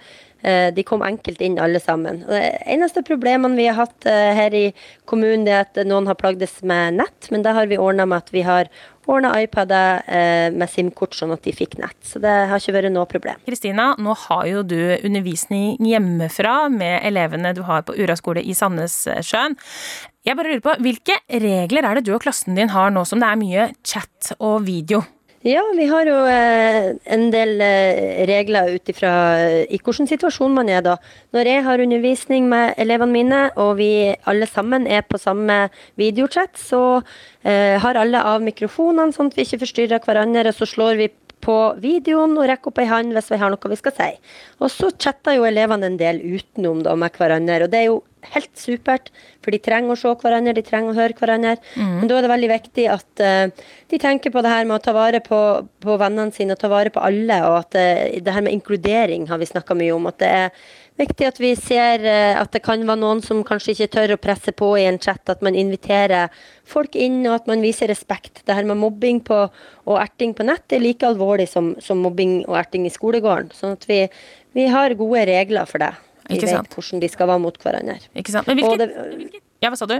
de 0.76 0.84
kom 0.86 1.02
enkelt 1.06 1.40
inn 1.40 1.58
alle 1.62 1.80
sammen. 1.80 2.22
Det 2.28 2.40
eneste 2.70 3.04
problemene 3.06 3.56
vi 3.56 3.68
har 3.70 3.78
hatt 3.78 4.08
eh, 4.08 4.32
her 4.36 4.54
i 4.56 4.64
kommunen, 5.08 5.46
er 5.48 5.64
at 5.64 5.78
noen 5.88 6.08
har 6.10 6.18
plagdes 6.20 6.60
med 6.66 7.00
nett, 7.00 7.30
men 7.32 7.44
det 7.44 7.54
har 7.56 7.70
vi 7.70 7.80
ordna 7.80 8.06
med 8.08 8.24
at 8.24 8.34
vi 8.34 8.44
har 8.46 8.70
ordna 9.10 9.34
iPader 9.42 10.02
eh, 10.06 10.48
med 10.54 10.70
SIM-kort, 10.70 11.14
sånn 11.16 11.34
at 11.34 11.44
de 11.44 11.52
fikk 11.54 11.76
nett. 11.80 11.98
Så 12.06 12.20
det 12.22 12.32
har 12.50 12.60
ikke 12.60 12.76
vært 12.76 12.92
noe 12.94 13.08
problem. 13.10 13.40
Kristina, 13.48 13.92
nå 14.00 14.16
har 14.26 14.46
jo 14.48 14.64
du 14.66 14.78
undervisning 15.04 15.78
hjemmefra 15.84 16.68
med 16.72 17.00
elevene 17.04 17.54
du 17.56 17.64
har 17.68 17.84
på 17.86 17.96
Ura 17.98 18.16
skole 18.20 18.44
i 18.44 18.56
Sandnessjøen. 18.56 19.58
Jeg 20.24 20.38
bare 20.38 20.54
lurer 20.54 20.64
på, 20.64 20.78
Hvilke 20.84 21.18
regler 21.28 21.84
er 21.84 21.98
det 21.98 22.06
du 22.06 22.14
og 22.16 22.22
klassen 22.24 22.56
din 22.56 22.72
har 22.72 22.92
nå 22.94 23.04
som 23.08 23.20
det 23.20 23.28
er 23.28 23.40
mye 23.40 23.68
chat 23.84 24.32
og 24.38 24.64
video? 24.68 25.04
Ja, 25.44 25.60
vi 25.76 25.84
har 25.84 26.08
jo 26.08 26.20
eh, 26.24 26.94
en 27.12 27.26
del 27.28 27.58
eh, 27.60 28.22
regler 28.24 28.78
ut 28.78 28.88
ifra 28.88 29.10
eh, 29.42 29.66
i 29.68 29.76
hvilken 29.76 30.08
situasjon 30.08 30.54
man 30.56 30.70
er 30.72 30.80
da. 30.80 30.94
Når 31.36 31.50
jeg 31.50 31.64
har 31.66 31.82
undervisning 31.84 32.46
med 32.48 32.72
elevene 32.80 33.12
mine, 33.12 33.40
og 33.60 33.74
vi 33.76 34.14
alle 34.24 34.48
sammen 34.48 34.88
er 34.88 35.04
på 35.04 35.20
samme 35.20 35.66
videochat, 36.00 36.56
så 36.56 37.02
har 37.44 37.98
alle 38.00 38.22
av 38.24 38.40
mikrofonene 38.40 39.12
sånn 39.12 39.28
at 39.28 39.34
vi 39.36 39.44
ikke 39.44 39.60
forstyrrer 39.66 40.00
hverandre, 40.00 40.48
og 40.48 40.56
så 40.56 40.64
slår 40.70 40.96
vi 40.96 41.10
på 41.44 41.58
videoen 41.82 42.36
og 42.38 42.48
rekke 42.48 42.70
opp 42.70 42.80
ei 42.80 42.88
hånd 42.88 43.14
hvis 43.14 43.30
vi 43.32 43.38
har 43.40 43.52
noe 43.52 43.70
vi 43.70 43.78
skal 43.80 43.94
si. 43.96 44.10
Og 44.62 44.72
så 44.72 44.90
chatter 44.94 45.38
jo 45.38 45.46
elevene 45.48 45.90
en 45.90 46.00
del 46.00 46.22
utenom 46.22 46.82
da 46.86 46.94
med 46.98 47.16
hverandre, 47.18 47.64
og 47.66 47.72
det 47.72 47.80
er 47.82 47.88
jo 47.90 48.02
helt 48.32 48.52
supert, 48.56 49.10
for 49.44 49.52
de 49.52 49.60
trenger 49.60 49.92
å 49.92 49.98
se 50.00 50.12
hverandre, 50.22 50.54
de 50.56 50.64
trenger 50.64 50.94
å 50.94 50.96
høre 50.96 51.16
hverandre. 51.18 51.58
Men 51.98 52.08
da 52.08 52.16
er 52.16 52.24
det 52.24 52.32
veldig 52.32 52.50
viktig 52.54 52.86
at 52.92 53.24
uh, 53.24 53.66
de 53.92 54.00
tenker 54.00 54.32
på 54.32 54.42
det 54.44 54.52
her 54.52 54.64
med 54.68 54.78
å 54.78 54.84
ta 54.84 54.94
vare 54.96 55.20
på, 55.24 55.40
på 55.84 55.98
vennene 56.00 56.32
sine 56.32 56.56
og 56.56 56.62
ta 56.62 56.70
vare 56.72 56.92
på 56.94 57.02
alle, 57.04 57.40
og 57.44 57.58
at 57.60 57.76
uh, 57.76 58.16
det 58.16 58.36
her 58.36 58.46
med 58.46 58.56
inkludering 58.56 59.28
har 59.28 59.42
vi 59.42 59.50
snakka 59.50 59.76
mye 59.76 59.92
om. 59.96 60.08
At 60.08 60.22
det 60.22 60.32
er 60.38 60.64
viktig 61.00 61.26
at 61.26 61.38
vi 61.42 61.50
ser 61.58 62.04
eh, 62.06 62.38
at 62.40 62.52
det 62.54 62.62
kan 62.64 62.82
være 62.86 63.00
noen 63.00 63.22
som 63.24 63.42
kanskje 63.46 63.74
ikke 63.74 63.90
tør 63.96 64.14
å 64.14 64.20
presse 64.22 64.54
på 64.56 64.68
i 64.78 64.86
en 64.88 64.98
chat, 65.02 65.22
at 65.32 65.42
man 65.42 65.56
inviterer 65.58 66.32
folk 66.70 66.94
inn, 66.96 67.20
og 67.26 67.34
at 67.40 67.50
man 67.50 67.64
viser 67.64 67.90
respekt. 67.90 68.42
Det 68.46 68.54
her 68.56 68.66
med 68.68 68.78
mobbing 68.82 69.20
på, 69.26 69.40
og 69.86 70.00
erting 70.00 70.34
på 70.38 70.46
nett 70.46 70.72
er 70.72 70.84
like 70.84 71.06
alvorlig 71.08 71.48
som, 71.50 71.74
som 71.82 72.02
mobbing 72.04 72.42
og 72.46 72.58
erting 72.62 72.86
i 72.86 72.94
skolegården. 72.94 73.50
Sånn 73.56 73.78
at 73.78 73.88
vi, 73.90 74.04
vi 74.54 74.68
har 74.70 74.94
gode 74.98 75.26
regler 75.30 75.66
for 75.70 75.82
det. 75.82 75.92
Vi 76.30 76.38
vet 76.40 76.72
hvordan 76.72 77.02
de 77.02 77.08
skal 77.12 77.28
være 77.28 77.42
mot 77.42 77.58
hverandre. 77.60 77.98
Ikke 78.16 78.32
sant? 78.32 78.46
Men 78.48 78.64
Og 78.64 78.78
det, 78.80 78.88
det- 78.94 79.42
Ja, 79.64 79.70
hva 79.72 79.78
sa 79.80 79.86
du? 79.88 79.96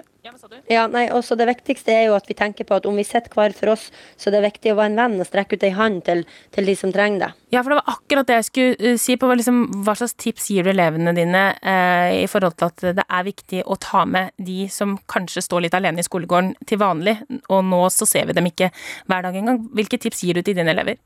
Ja, 0.68 0.84
nei, 0.92 1.06
også 1.14 1.38
Det 1.40 1.46
viktigste 1.48 1.94
er 1.94 2.02
jo 2.10 2.16
at 2.18 2.26
vi 2.28 2.36
tenker 2.36 2.66
på 2.68 2.76
at 2.76 2.84
om 2.88 2.98
vi 2.98 3.04
sitter 3.06 3.32
hver 3.32 3.54
for 3.56 3.72
oss, 3.72 3.86
så 4.20 4.32
det 4.32 4.40
er 4.40 4.46
viktig 4.50 4.74
å 4.74 4.76
være 4.76 4.92
en 4.92 4.98
venn 5.00 5.22
og 5.24 5.28
strekke 5.28 5.56
ut 5.56 5.64
ei 5.64 5.72
hånd 5.72 6.02
til, 6.04 6.20
til 6.52 6.68
de 6.68 6.74
som 6.76 6.92
trenger 6.92 7.22
det. 7.24 7.30
Ja, 7.54 7.62
for 7.62 7.72
det 7.72 7.78
var 7.80 7.94
akkurat 7.94 8.28
det 8.28 8.38
jeg 8.40 8.48
skulle 8.50 8.92
eh, 8.92 8.98
si 9.00 9.16
på 9.20 9.30
liksom, 9.32 9.62
hva 9.86 9.96
slags 9.96 10.16
tips 10.20 10.50
gir 10.52 10.66
du 10.66 10.72
elevene 10.74 11.14
dine 11.16 11.46
eh, 11.62 12.20
i 12.24 12.28
forhold 12.30 12.58
til 12.60 12.68
at 12.68 12.86
det 13.00 13.06
er 13.08 13.26
viktig 13.30 13.64
å 13.64 13.78
ta 13.80 14.04
med 14.04 14.34
de 14.36 14.68
som 14.72 14.98
kanskje 15.10 15.46
står 15.46 15.66
litt 15.66 15.78
alene 15.78 16.04
i 16.04 16.06
skolegården 16.06 16.54
til 16.68 16.82
vanlig, 16.84 17.16
og 17.48 17.64
nå 17.64 17.80
så 17.94 18.08
ser 18.08 18.28
vi 18.28 18.36
dem 18.36 18.52
ikke 18.52 18.68
hver 19.08 19.24
dag 19.24 19.40
engang. 19.40 19.64
Hvilke 19.72 20.00
tips 20.02 20.26
gir 20.26 20.36
du 20.36 20.44
til 20.44 20.60
dine 20.60 20.76
elever? 20.76 21.00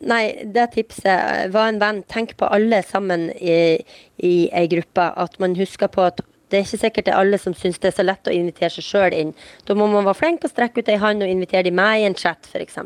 Nei, 0.00 0.46
det 0.48 0.70
tipset 0.72 1.50
var 1.52 1.68
en 1.68 1.80
venn. 1.80 1.98
Tenk 2.08 2.32
på 2.40 2.48
alle 2.48 2.80
sammen 2.88 3.26
i, 3.36 3.76
i 4.24 4.34
ei 4.56 4.64
gruppe. 4.72 5.04
At 5.12 5.36
man 5.42 5.56
husker 5.58 5.90
på 5.92 6.06
at 6.06 6.22
det 6.50 6.58
er 6.58 6.66
ikke 6.66 6.82
sikkert 6.84 7.06
det 7.06 7.14
er 7.14 7.22
alle 7.22 7.38
som 7.38 7.54
syns 7.56 7.78
det 7.78 7.92
er 7.92 7.96
så 7.96 8.06
lett 8.06 8.28
å 8.28 8.34
invitere 8.34 8.72
seg 8.74 8.86
sjøl 8.86 9.16
inn. 9.16 9.34
Da 9.66 9.76
må 9.78 9.86
man 9.90 10.06
være 10.08 10.18
flink 10.18 10.46
og 10.46 10.52
strekke 10.52 10.82
ut 10.82 10.90
ei 10.90 10.98
hånd 11.00 11.24
og 11.24 11.30
invitere 11.30 11.68
de 11.68 11.74
med 11.74 12.00
i 12.00 12.08
en 12.08 12.18
chat, 12.18 12.50
f.eks. 12.50 12.80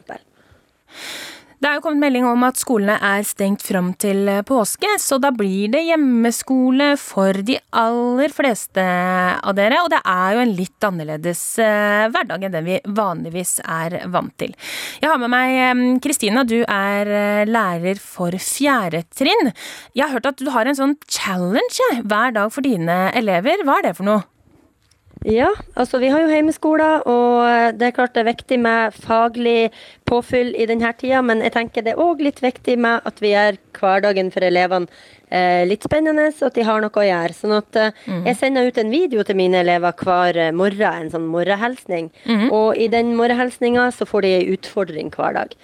Det 1.62 1.68
er 1.68 1.78
jo 1.78 1.84
kommet 1.84 2.02
melding 2.02 2.26
om 2.26 2.42
at 2.46 2.58
skolene 2.60 2.96
er 2.98 3.22
stengt 3.26 3.62
fram 3.64 3.92
til 4.00 4.26
påske, 4.48 4.88
så 5.00 5.20
da 5.22 5.30
blir 5.34 5.70
det 5.72 5.84
hjemmeskole 5.86 6.94
for 7.00 7.38
de 7.46 7.56
aller 7.78 8.34
fleste 8.34 8.82
av 8.82 9.54
dere. 9.56 9.78
Og 9.84 9.92
det 9.92 10.00
er 10.02 10.34
jo 10.34 10.42
en 10.42 10.54
litt 10.58 10.88
annerledes 10.88 11.44
eh, 11.62 12.06
hverdag 12.10 12.44
enn 12.46 12.56
den 12.56 12.68
vi 12.68 12.80
vanligvis 12.98 13.56
er 13.62 14.00
vant 14.12 14.34
til. 14.40 14.52
Jeg 15.00 15.12
har 15.12 15.22
med 15.22 15.32
meg 15.32 15.56
eh, 15.60 15.86
Kristina, 16.04 16.44
du 16.44 16.60
er 16.64 17.14
eh, 17.20 17.46
lærer 17.48 18.02
for 18.02 18.34
fjerde 18.34 19.04
trinn. 19.14 19.54
Jeg 19.94 20.08
har 20.08 20.18
hørt 20.18 20.30
at 20.34 20.42
du 20.42 20.50
har 20.54 20.68
en 20.68 20.78
sånn 20.78 20.98
challenge 21.08 21.90
hver 22.02 22.34
dag 22.34 22.52
for 22.54 22.66
dine 22.66 23.08
elever. 23.14 23.62
Hva 23.64 23.80
er 23.80 23.90
det 23.90 23.98
for 24.00 24.10
noe? 24.10 24.26
Ja, 25.24 25.48
altså 25.80 25.98
vi 26.02 26.10
har 26.12 26.20
jo 26.20 26.28
heimeskoler, 26.28 27.06
og 27.08 27.78
det 27.78 27.86
er 27.86 27.94
klart 27.96 28.12
det 28.12 28.24
er 28.24 28.28
viktig 28.28 28.58
med 28.60 28.96
faglig 29.06 29.70
påfyll 30.04 30.52
i 30.52 30.66
denne 30.68 30.90
tida, 31.00 31.22
men 31.24 31.40
jeg 31.40 31.54
tenker 31.54 31.84
det 31.86 31.94
er 31.94 32.02
òg 32.04 32.20
litt 32.26 32.42
viktig 32.44 32.76
med 32.84 33.06
at 33.08 33.22
vi 33.24 33.32
gjør 33.32 33.56
hverdagen 33.78 34.28
for 34.34 34.44
elevene 34.44 34.90
eh, 35.34 35.64
litt 35.68 35.86
spennende, 35.86 36.28
så 36.36 36.50
at 36.50 36.58
de 36.58 36.66
har 36.66 36.82
noe 36.84 36.92
å 36.92 37.06
gjøre. 37.06 37.36
Sånn 37.36 37.56
at 37.56 37.80
eh, 37.80 38.04
mm. 38.04 38.20
jeg 38.28 38.40
sender 38.40 38.68
ut 38.68 38.80
en 38.80 38.92
video 38.92 39.24
til 39.26 39.38
mine 39.38 39.62
elever 39.64 39.96
hver 40.04 40.40
eh, 40.48 40.52
morgen, 40.56 41.06
en 41.06 41.14
sånn 41.14 41.30
morgenhilsning. 41.32 42.10
Mm. 42.28 42.46
Og 42.52 42.76
i 42.76 42.90
den 42.92 43.14
morgenhilsninga 43.18 43.88
så 43.96 44.08
får 44.08 44.26
de 44.26 44.36
ei 44.38 44.46
utfordring 44.54 45.12
hver 45.14 45.40
dag. 45.40 45.56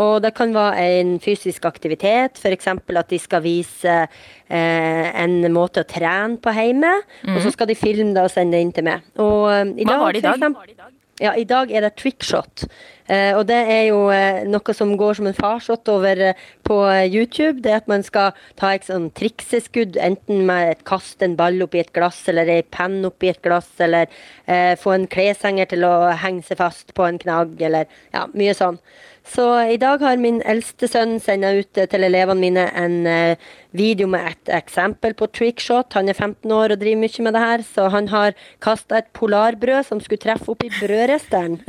Og 0.00 0.22
det 0.22 0.34
kan 0.34 0.52
være 0.54 1.00
en 1.00 1.18
fysisk 1.20 1.64
aktivitet, 1.68 2.38
f.eks. 2.40 2.66
at 2.68 3.08
de 3.08 3.18
skal 3.18 3.42
vise 3.42 4.08
eh, 4.48 5.22
en 5.22 5.40
måte 5.52 5.82
å 5.84 5.88
trene 5.88 6.38
på 6.42 6.52
hjemme. 6.56 6.94
Og 7.28 7.40
så 7.40 7.46
Mhm. 7.48 7.52
skal 7.52 7.66
de 7.66 7.74
filme 7.74 8.14
det 8.14 8.22
og 8.24 8.30
sende 8.30 8.52
det 8.52 8.60
inn 8.62 8.72
til 8.72 8.84
meg. 8.84 9.02
Og, 9.18 9.50
eh, 9.50 9.64
i 9.82 9.84
Hva 9.84 9.90
dag, 9.92 10.00
var 10.00 10.12
det 10.12 10.18
i 10.18 10.20
dag? 10.28 10.38
eksempel- 10.38 10.76
Ja, 11.20 11.34
I 11.36 11.44
dag 11.44 11.70
er 11.70 11.82
det 11.82 11.94
trickshot. 11.96 12.64
Eh, 13.08 13.32
og 13.36 13.46
det 13.46 13.68
er 13.68 13.88
jo 13.90 14.08
eh, 14.10 14.42
noe 14.44 14.72
som 14.74 14.96
går 14.96 15.14
som 15.16 15.26
en 15.28 15.34
farsott 15.34 15.86
over 15.88 16.18
eh, 16.18 16.32
på 16.64 16.78
eh, 16.90 17.06
YouTube. 17.12 17.60
Det 17.62 17.70
at 17.72 17.86
man 17.86 18.02
skal 18.02 18.32
ta 18.56 18.70
et 18.72 18.82
sånn 18.82 19.12
trikseskudd, 19.12 19.94
enten 20.00 20.46
med 20.46 20.70
et 20.70 20.84
kaste 20.84 21.22
en 21.22 21.36
ball 21.36 21.60
oppi 21.62 21.78
et 21.78 21.92
glass, 21.92 22.26
eller 22.28 22.48
ei 22.48 22.62
penn 22.62 23.04
oppi 23.04 23.28
et 23.28 23.42
glass, 23.42 23.68
eller 23.78 24.06
eh, 24.48 24.74
få 24.74 24.94
en 24.94 25.06
kleshenger 25.06 25.68
til 25.68 25.80
å 25.84 26.12
henge 26.16 26.42
seg 26.44 26.56
fast 26.56 26.92
på 26.94 27.06
en 27.06 27.18
knagg, 27.18 27.60
eller 27.60 27.86
ja, 28.12 28.26
mye 28.34 28.54
sånn. 28.54 28.78
Så 29.22 29.44
i 29.70 29.78
dag 29.78 30.02
har 30.02 30.18
min 30.18 30.40
eldste 30.48 30.88
sønn 30.90 31.14
sendt 31.22 31.46
ut 31.46 31.78
eh, 31.78 31.86
til 31.88 32.04
elevene 32.04 32.42
mine 32.42 32.64
en 32.78 32.96
eh, 33.06 33.44
video 33.70 34.08
med 34.10 34.26
et 34.32 34.50
eksempel 34.58 35.14
på 35.16 35.28
trickshot. 35.30 35.94
Han 35.94 36.10
er 36.10 36.18
15 36.18 36.50
år 36.52 36.74
og 36.74 36.80
driver 36.80 37.00
mye 37.04 37.26
med 37.26 37.36
det 37.36 37.44
her, 37.44 37.62
så 37.62 37.86
han 37.94 38.10
har 38.10 38.34
kasta 38.64 38.98
et 38.98 39.12
polarbrød 39.14 39.86
som 39.86 40.02
skulle 40.02 40.20
treffe 40.24 40.50
oppi 40.52 40.72
brødristeren. 40.74 41.60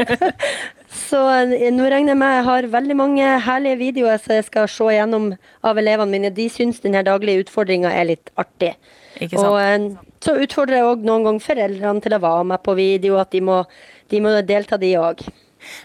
så 1.09 1.21
eh, 1.37 1.69
nå 1.75 1.91
regner 1.93 2.15
jeg 2.15 2.21
med 2.23 2.35
jeg 2.39 2.47
har 2.49 2.69
veldig 2.73 2.97
mange 2.97 3.29
herlige 3.45 3.81
videoer 3.83 4.17
som 4.23 4.35
jeg 4.39 4.49
skal 4.49 4.67
se 4.73 4.89
gjennom 4.97 5.29
av 5.61 5.83
elevene 5.83 6.09
mine. 6.17 6.33
De 6.33 6.49
syns 6.51 6.81
denne 6.81 7.05
daglige 7.05 7.45
utfordringa 7.45 7.93
er 7.93 8.09
litt 8.15 8.33
artig. 8.33 8.73
Ikke? 9.21 9.37
Og 9.37 10.01
så 10.25 10.39
utfordrer 10.41 10.81
jeg 10.81 10.89
òg 10.89 11.05
noen 11.05 11.29
ganger 11.29 11.47
foreldrene 11.51 12.01
til 12.01 12.17
å 12.17 12.23
være 12.25 12.49
med 12.49 12.65
på 12.65 12.73
video, 12.81 13.21
at 13.21 13.29
de 13.29 13.45
må, 13.45 13.61
de 14.09 14.25
må 14.25 14.33
delta, 14.41 14.81
de 14.81 14.95
òg. 14.97 15.21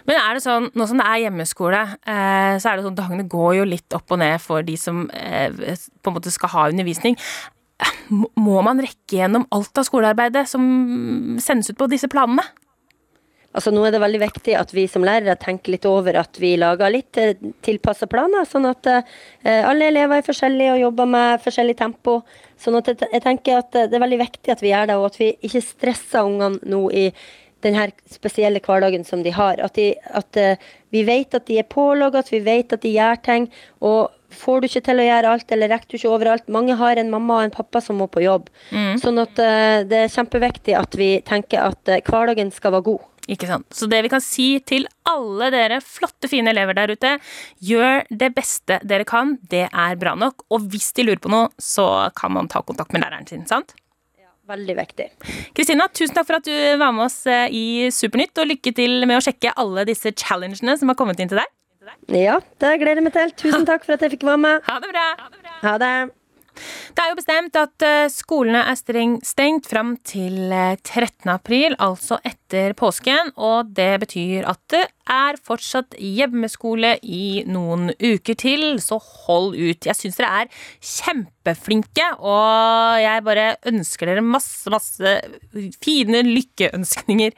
Men 0.07 0.19
er 0.19 0.37
det 0.37 0.43
sånn, 0.43 0.69
nå 0.77 0.87
som 0.89 0.99
det 1.01 1.07
er 1.07 1.23
hjemmeskole, 1.25 1.81
eh, 2.03 2.55
så 2.61 2.71
er 2.71 2.79
det 2.79 2.85
sånn 2.87 2.97
dagene 2.97 3.27
går 3.29 3.59
jo 3.59 3.67
litt 3.69 3.97
opp 3.97 4.15
og 4.15 4.21
ned 4.21 4.39
for 4.43 4.65
de 4.65 4.75
som 4.79 5.05
eh, 5.15 5.49
på 5.49 6.11
en 6.11 6.17
måte 6.17 6.33
skal 6.33 6.53
ha 6.55 6.67
undervisning. 6.71 7.17
Må- 8.09 8.63
man 8.65 8.81
rekke 8.83 9.21
gjennom 9.21 9.45
alt 9.55 9.77
av 9.79 9.85
skolearbeidet 9.87 10.47
som 10.51 10.63
sendes 11.39 11.69
ut 11.71 11.79
på 11.79 11.87
disse 11.91 12.09
planene? 12.11 12.43
Altså 13.55 13.71
Nå 13.73 13.81
er 13.87 13.95
det 13.95 14.01
veldig 14.03 14.19
viktig 14.21 14.53
at 14.59 14.71
vi 14.75 14.83
som 14.91 15.01
lærere 15.01 15.33
tenker 15.41 15.73
litt 15.73 15.87
over 15.89 16.19
at 16.21 16.37
vi 16.37 16.51
lager 16.59 16.91
litt 16.93 17.17
eh, 17.17 17.33
tilpassa 17.65 18.05
planer, 18.11 18.45
sånn 18.45 18.67
at 18.69 18.91
alle 19.41 19.87
elever 19.89 20.19
er 20.19 20.27
forskjellige 20.27 20.75
og 20.75 20.83
jobber 20.83 21.09
med 21.09 21.41
forskjellig 21.41 21.77
tempo. 21.79 22.19
Sånn 22.61 22.77
at 22.77 22.91
jeg, 22.93 23.21
tenker 23.23 23.63
at 23.63 23.71
det 23.73 23.95
er 23.95 24.03
veldig 24.03 24.19
viktig 24.21 24.53
at 24.53 24.61
vi 24.61 24.73
gjør 24.73 24.91
det, 24.91 24.97
og 24.99 25.09
at 25.09 25.17
vi 25.21 25.31
ikke 25.47 25.63
stresser 25.65 26.27
ungene 26.27 26.59
nå 26.69 26.83
i 26.91 27.07
den 27.65 27.75
her 27.77 27.91
spesielle 28.11 28.61
hverdagen 28.63 29.03
som 29.07 29.23
de 29.25 29.33
har. 29.35 29.59
At, 29.63 29.75
de, 29.75 29.93
at 30.15 30.39
eh, 30.39 30.69
vi 30.93 31.03
vet 31.07 31.35
at 31.35 31.47
de 31.49 31.59
er 31.61 31.67
pålogget, 31.69 32.31
vi 32.33 32.41
vet 32.45 32.73
at 32.75 32.85
de 32.85 32.93
gjør 32.93 33.21
ting. 33.25 33.49
Og 33.85 34.09
får 34.29 34.61
du 34.61 34.69
ikke 34.69 34.85
til 34.85 35.01
å 35.01 35.07
gjøre 35.07 35.35
alt, 35.35 35.51
eller 35.55 35.71
rekker 35.73 35.91
du 35.91 35.99
ikke 35.99 36.13
overalt 36.13 36.49
Mange 36.53 36.77
har 36.79 37.01
en 37.01 37.11
mamma 37.11 37.39
og 37.39 37.47
en 37.47 37.55
pappa 37.55 37.81
som 37.83 37.99
må 37.99 38.09
på 38.11 38.23
jobb. 38.23 38.49
Mm. 38.71 38.97
Sånn 39.01 39.21
at 39.21 39.41
eh, 39.43 39.85
det 39.89 40.03
er 40.05 40.13
kjempeviktig 40.13 40.77
at 40.77 40.99
vi 40.99 41.13
tenker 41.27 41.71
at 41.71 41.91
eh, 41.91 42.03
hverdagen 42.05 42.53
skal 42.55 42.77
være 42.77 42.89
god. 42.91 43.07
Ikke 43.29 43.45
sant? 43.45 43.67
Så 43.75 43.85
det 43.85 43.99
vi 44.01 44.09
kan 44.09 44.23
si 44.25 44.47
til 44.65 44.87
alle 45.09 45.51
dere 45.53 45.77
flotte, 45.85 46.29
fine 46.31 46.49
elever 46.49 46.77
der 46.77 46.95
ute, 46.95 47.11
gjør 47.61 48.07
det 48.09 48.31
beste 48.33 48.79
dere 48.89 49.05
kan. 49.09 49.35
Det 49.51 49.67
er 49.69 49.99
bra 50.01 50.15
nok. 50.17 50.47
Og 50.49 50.65
hvis 50.71 50.89
de 50.97 51.05
lurer 51.05 51.21
på 51.21 51.31
noe, 51.33 51.51
så 51.61 52.09
kan 52.17 52.33
man 52.33 52.49
ta 52.49 52.63
kontakt 52.65 52.95
med 52.95 53.05
læreren 53.05 53.29
sin, 53.29 53.45
sant? 53.49 53.75
Veldig 54.49 54.75
viktig. 54.79 55.07
Kristina, 55.57 55.85
tusen 55.93 56.15
takk 56.17 56.25
for 56.25 56.39
at 56.39 56.47
du 56.47 56.53
var 56.81 56.93
med 56.95 57.05
oss 57.05 57.21
eh, 57.29 57.53
i 57.53 57.65
Supernytt, 57.93 58.33
og 58.41 58.49
lykke 58.49 58.73
til 58.75 59.05
med 59.05 59.19
å 59.19 59.23
sjekke 59.23 59.53
alle 59.61 59.85
disse 59.89 60.13
challengene 60.17 60.77
som 60.79 60.89
har 60.89 60.97
kommet 60.99 61.21
inn 61.21 61.29
til 61.29 61.41
deg. 61.41 61.55
Ja, 62.13 62.39
det 62.61 62.75
gleder 62.81 62.99
jeg 63.01 63.05
meg 63.05 63.15
til. 63.15 63.35
Tusen 63.45 63.67
takk 63.69 63.85
for 63.85 63.97
at 63.97 64.05
jeg 64.05 64.17
fikk 64.17 64.25
være 64.27 64.41
med. 64.45 64.65
Ha 64.65 64.79
det 64.81 64.89
bra. 64.93 65.05
Ha 65.63 65.75
det. 65.81 65.93
Det 66.09 66.18
er 66.97 67.11
jo 67.11 67.17
bestemt 67.19 67.57
at 67.59 67.85
eh, 67.85 68.09
skolene 68.11 68.61
er 68.71 68.77
stengt 69.27 69.67
fram 69.69 69.95
til 70.07 70.51
eh, 70.53 70.77
13. 70.81 71.29
april, 71.31 71.75
altså 71.81 72.17
etter 72.25 72.73
påsken. 72.77 73.33
Og 73.37 73.69
det 73.77 73.91
betyr 74.03 74.47
at 74.49 74.61
det 74.73 74.85
er 75.09 75.39
fortsatt 75.41 75.97
hjemmeskole 75.99 76.95
i 77.03 77.43
noen 77.49 77.91
uker 77.97 78.37
til, 78.39 78.65
så 78.81 78.99
hold 79.01 79.57
ut. 79.57 79.85
Jeg 79.89 79.97
syns 79.97 80.19
dere 80.19 80.43
er 80.43 80.51
kjempeflinke, 80.77 82.09
og 82.21 82.99
jeg 83.03 83.25
bare 83.25 83.47
ønsker 83.69 84.11
dere 84.11 84.25
masse, 84.25 84.69
masse 84.73 85.15
fine 85.83 86.23
lykkeønskninger. 86.27 87.37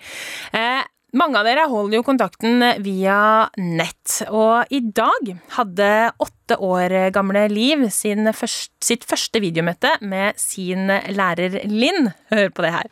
Eh, 0.56 0.82
mange 1.18 1.40
av 1.40 1.48
dere 1.48 1.66
holder 1.68 1.98
jo 1.98 2.06
kontakten 2.08 2.64
via 2.84 3.50
nett, 3.60 4.22
og 4.30 4.72
i 4.72 4.80
dag 4.80 5.34
hadde 5.58 5.90
åtte 6.24 6.58
år 6.64 6.96
gamle 7.16 7.48
Liv 7.52 7.88
sin 7.92 8.32
først, 8.36 8.74
sitt 8.84 9.04
første 9.08 9.42
videomøte 9.44 9.98
med 10.02 10.40
sin 10.40 10.88
lærer 10.88 11.62
Linn. 11.68 12.12
Hør 12.32 12.50
på 12.56 12.66
det 12.66 12.74
her. 12.78 12.90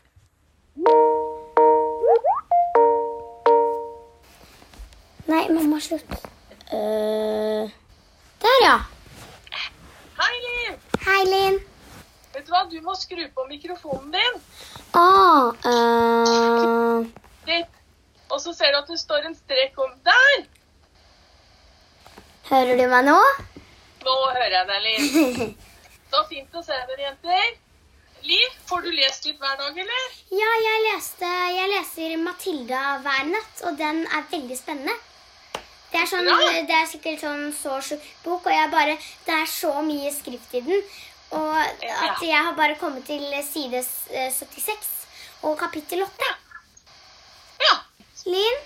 Nei, 5.30 5.44
mamma, 5.54 5.80
slutt. 5.84 6.16
Uh, 6.74 7.70
der, 8.42 8.62
ja. 8.66 8.78
Hei, 10.20 10.36
Liv! 10.46 10.78
Hei, 11.06 11.20
Linn. 11.30 11.60
Vet 12.34 12.48
du 12.48 12.54
hva, 12.54 12.66
du 12.70 12.80
må 12.84 12.96
skru 12.98 13.22
på 13.36 13.46
mikrofonen 13.50 14.12
din. 14.16 14.40
Ah, 14.98 15.54
uh... 15.70 17.06
Litt. 17.50 17.79
Og 18.30 18.42
så 18.42 18.54
ser 18.54 18.74
du 18.74 18.80
at 18.80 18.90
det 18.90 19.00
står 19.02 19.26
en 19.30 19.38
strek 19.38 19.78
om 19.82 19.94
Der! 20.06 20.48
hører 22.50 22.78
du 22.78 22.86
meg 22.90 23.06
nå? 23.06 23.18
Nå 24.06 24.14
hører 24.34 24.54
jeg 24.56 24.68
deg, 24.70 24.86
Liv. 24.86 25.42
Så 26.10 26.22
fint 26.30 26.56
å 26.58 26.64
se 26.66 26.74
dere, 26.74 27.04
jenter. 27.04 27.52
Liv, 28.26 28.56
får 28.68 28.82
du 28.84 28.90
lest 28.92 29.28
litt 29.28 29.38
hver 29.40 29.60
dag, 29.60 29.78
eller? 29.84 30.08
Ja, 30.34 30.50
jeg, 30.64 30.80
leste, 30.88 31.30
jeg 31.54 31.70
leser 31.76 32.16
Matilda 32.24 32.82
hver 33.04 33.30
natt, 33.30 33.62
og 33.70 33.78
den 33.80 34.02
er 34.08 34.26
veldig 34.32 34.58
spennende. 34.58 34.96
Det 35.90 36.02
er, 36.02 36.10
sånn, 36.10 36.28
det 36.70 36.76
er 36.76 36.90
sikkert 36.90 37.22
sånn 37.22 37.46
så 37.56 37.78
sjuk 37.86 38.04
bok, 38.26 38.50
og 38.50 38.74
bare, 38.74 38.98
det 39.26 39.38
er 39.38 39.48
så 39.50 39.72
mye 39.86 40.12
skrift 40.14 40.58
i 40.58 40.66
den. 40.66 40.84
Og 41.38 41.56
at 41.62 42.22
jeg 42.26 42.34
har 42.34 42.58
bare 42.58 42.78
kommet 42.82 43.06
til 43.06 43.26
side 43.46 43.82
eh, 44.18 44.30
76 44.34 44.94
og 45.46 45.58
kapittel 45.62 46.02
8. 46.06 46.26
Ja. 46.26 46.49
Linn, 48.26 48.60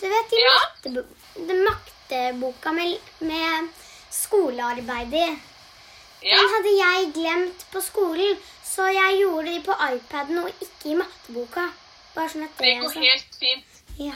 du 0.00 0.08
vet 0.08 0.30
de 0.30 0.42
maktebo 0.48 1.04
den 1.34 1.64
makteboka 1.64 2.72
med, 2.72 2.98
med 3.18 3.68
skolearbeid 4.10 5.14
i. 5.14 5.26
Ja. 6.22 6.36
Den 6.36 6.50
hadde 6.54 6.72
jeg 6.78 7.12
glemt 7.14 7.66
på 7.72 7.80
skolen, 7.80 8.38
så 8.64 8.86
jeg 8.86 9.18
gjorde 9.20 9.50
de 9.50 9.62
på 9.66 9.76
iPaden 9.94 10.38
og 10.38 10.50
ikke 10.60 10.92
i 10.92 10.98
matteboka. 10.98 11.66
Bare 12.14 12.30
sånn 12.30 12.46
at 12.46 12.54
det, 12.58 12.64
Det 12.64 12.76
går 12.80 12.88
altså. 12.88 13.00
helt 13.00 13.38
fint. 13.40 13.82
Ja. 13.98 14.14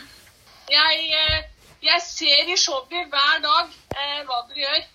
Jeg, 0.71 1.11
eh, 1.18 1.42
jeg 1.83 2.02
ser 2.04 2.52
i 2.52 2.57
showet 2.57 3.11
hver 3.12 3.42
dag 3.45 3.75
eh, 3.97 4.23
hva 4.25 4.40
dere 4.49 4.64
gjør. 4.64 4.87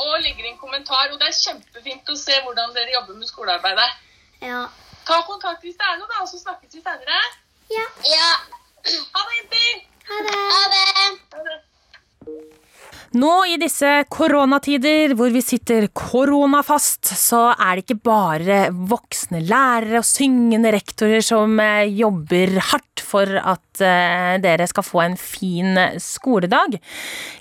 Og 0.00 0.12
legger 0.22 0.46
inn 0.48 0.58
kommentar. 0.58 1.10
Og 1.12 1.18
det 1.20 1.28
er 1.30 1.36
kjempefint 1.38 2.10
å 2.10 2.16
se 2.18 2.36
hvordan 2.44 2.74
dere 2.74 2.94
jobber 2.98 3.18
med 3.20 3.28
skolearbeidet. 3.30 3.90
Ja. 4.42 4.64
Ta 5.06 5.20
kontakt 5.28 5.62
hvis 5.64 5.78
det 5.78 5.86
er 5.86 5.98
noe, 6.00 6.08
da, 6.10 6.22
og 6.24 6.28
så 6.30 6.40
snakkes 6.42 6.74
vi 6.74 6.82
senere. 6.82 7.20
Ja. 7.70 7.86
Ha 8.84 9.26
det, 9.26 9.34
jenter! 9.38 9.82
Ha 10.10 10.22
det. 10.28 10.38
Ha 10.54 10.68
det. 10.70 10.90
Nå 13.10 13.30
i 13.50 13.56
disse 13.58 13.88
koronatider 14.06 15.16
hvor 15.18 15.32
vi 15.34 15.40
sitter 15.42 15.88
koronafast, 15.98 17.08
så 17.18 17.48
er 17.56 17.74
det 17.74 17.82
ikke 17.82 18.04
bare 18.06 18.58
voksne 18.70 19.40
lærere 19.42 19.98
og 19.98 20.06
syngende 20.06 20.70
rektorer 20.76 21.24
som 21.26 21.58
eh, 21.58 21.90
jobber 21.90 22.54
hardt 22.68 23.02
for 23.02 23.26
at 23.26 23.82
eh, 23.82 24.38
dere 24.44 24.70
skal 24.70 24.86
få 24.86 25.02
en 25.08 25.18
fin 25.18 25.74
skoledag. 25.98 26.78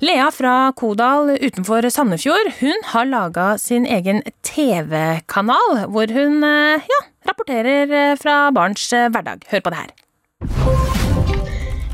Lea 0.01 0.31
fra 0.33 0.57
Kodal 0.73 1.35
utenfor 1.37 1.85
Sandefjord, 1.93 2.49
hun 2.63 2.85
har 2.95 3.13
laga 3.13 3.51
sin 3.61 3.85
egen 3.85 4.25
TV-kanal, 4.41 5.83
hvor 5.93 6.17
hun 6.17 6.41
eh, 6.49 6.91
ja, 6.97 7.01
rapporterer 7.29 8.17
fra 8.17 8.47
barns 8.57 8.89
hverdag. 8.89 9.45
Hør 9.53 9.67
på 9.69 9.77
det 9.77 9.83
her. 9.85 9.97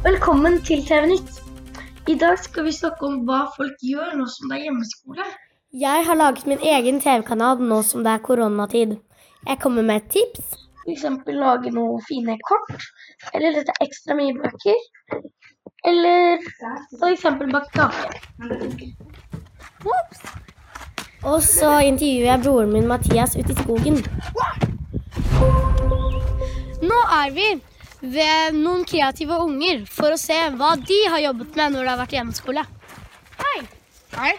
Velkommen 0.05 0.59
til 0.61 0.83
TV 0.85 1.05
Nytt. 1.09 1.39
I 2.07 2.15
dag 2.21 2.37
skal 2.37 2.67
vi 2.67 2.71
snakke 2.75 3.07
om 3.07 3.15
hva 3.25 3.39
folk 3.55 3.79
gjør 3.81 4.11
nå 4.19 4.27
som 4.29 4.51
det 4.51 4.59
er 4.59 4.67
hjemmeskole. 4.67 5.25
Jeg 5.73 6.03
har 6.05 6.19
laget 6.19 6.45
min 6.45 6.61
egen 6.61 6.99
TV-kanal 7.01 7.63
nå 7.71 7.79
som 7.87 8.03
det 8.05 8.11
er 8.13 8.21
koronatid. 8.27 8.93
Jeg 9.47 9.59
kommer 9.63 9.81
med 9.81 10.03
et 10.03 10.11
tips. 10.13 10.53
F.eks. 10.83 11.07
lage 11.39 11.73
noen 11.73 12.05
fine 12.05 12.37
kort, 12.45 12.85
eller 13.33 13.57
lese 13.57 13.73
ekstra 13.81 14.19
mye 14.21 14.37
bøker. 14.37 14.79
Eller 15.89 16.37
f.eks. 17.01 17.25
bake 17.41 17.69
kake. 17.73 18.93
Og 21.23 21.39
så 21.41 21.79
intervjuer 21.89 22.29
jeg 22.29 22.43
broren 22.45 22.77
min 22.77 22.91
Mathias 22.93 23.33
ute 23.39 23.57
i 23.57 23.61
skogen. 23.63 24.03
Nå 26.93 27.07
er 27.23 27.39
vi 27.41 27.55
ved 28.11 28.57
noen 28.57 28.83
kreative 28.87 29.37
unger 29.41 29.85
for 29.89 30.13
å 30.13 30.19
se 30.19 30.37
hva 30.57 30.75
de 30.81 30.99
har 31.11 31.23
jobbet 31.23 31.57
med 31.57 31.73
når 31.73 31.81
det 31.81 31.91
har 31.91 32.01
vært 32.03 32.15
hjemmeskole. 32.17 32.65
Hei. 33.39 33.57
Hei. 34.15 34.33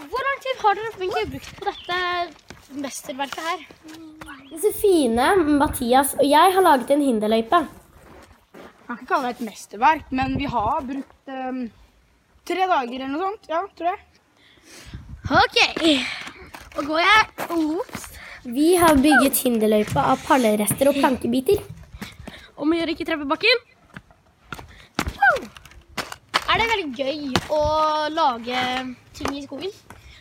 Hvor 0.00 0.26
lang 0.26 0.38
tid 0.44 0.62
har 0.62 0.78
dere 0.78 0.92
egentlig 0.94 1.26
brukt 1.34 1.58
på 1.58 1.66
dette 1.68 2.78
mesterverket 2.80 3.48
her? 3.48 3.66
Josefine, 4.50 5.26
fine 5.34 5.58
Mathias 5.60 6.14
og 6.18 6.24
jeg 6.26 6.54
har 6.54 6.66
laget 6.66 6.94
en 6.94 7.04
hinderløype. 7.04 7.60
Jeg 8.54 8.86
kan 8.86 8.98
ikke 8.98 9.10
kalle 9.12 9.28
det 9.28 9.36
et 9.36 9.44
mesterverk, 9.46 10.06
men 10.10 10.32
vi 10.38 10.48
har 10.50 10.80
brukt 10.86 11.30
um, 11.30 11.60
tre 12.48 12.64
dager 12.66 12.96
eller 12.96 13.12
noe 13.12 13.28
sånt. 13.28 13.50
Ja, 13.50 13.60
tror 13.78 13.92
jeg. 13.92 14.00
OK. 15.30 15.60
Nå 16.74 16.86
går 16.88 17.04
jeg. 17.04 17.50
Ops. 17.54 18.08
Vi 18.50 18.72
har 18.80 18.96
bygget 18.98 19.44
hinderløype 19.44 20.00
av 20.00 20.24
pallerester 20.26 20.90
og 20.90 20.98
plankebiter. 20.98 21.60
Om 22.60 22.74
å 22.74 22.76
gjøre 22.76 22.92
ikke 22.92 23.06
treffe 23.08 23.28
bakken. 23.28 23.62
Er 26.50 26.58
det 26.58 26.66
veldig 26.66 26.90
gøy 26.98 27.38
å 27.54 27.60
lage 28.10 28.62
ting 29.16 29.36
i 29.38 29.44
skogen? 29.44 29.72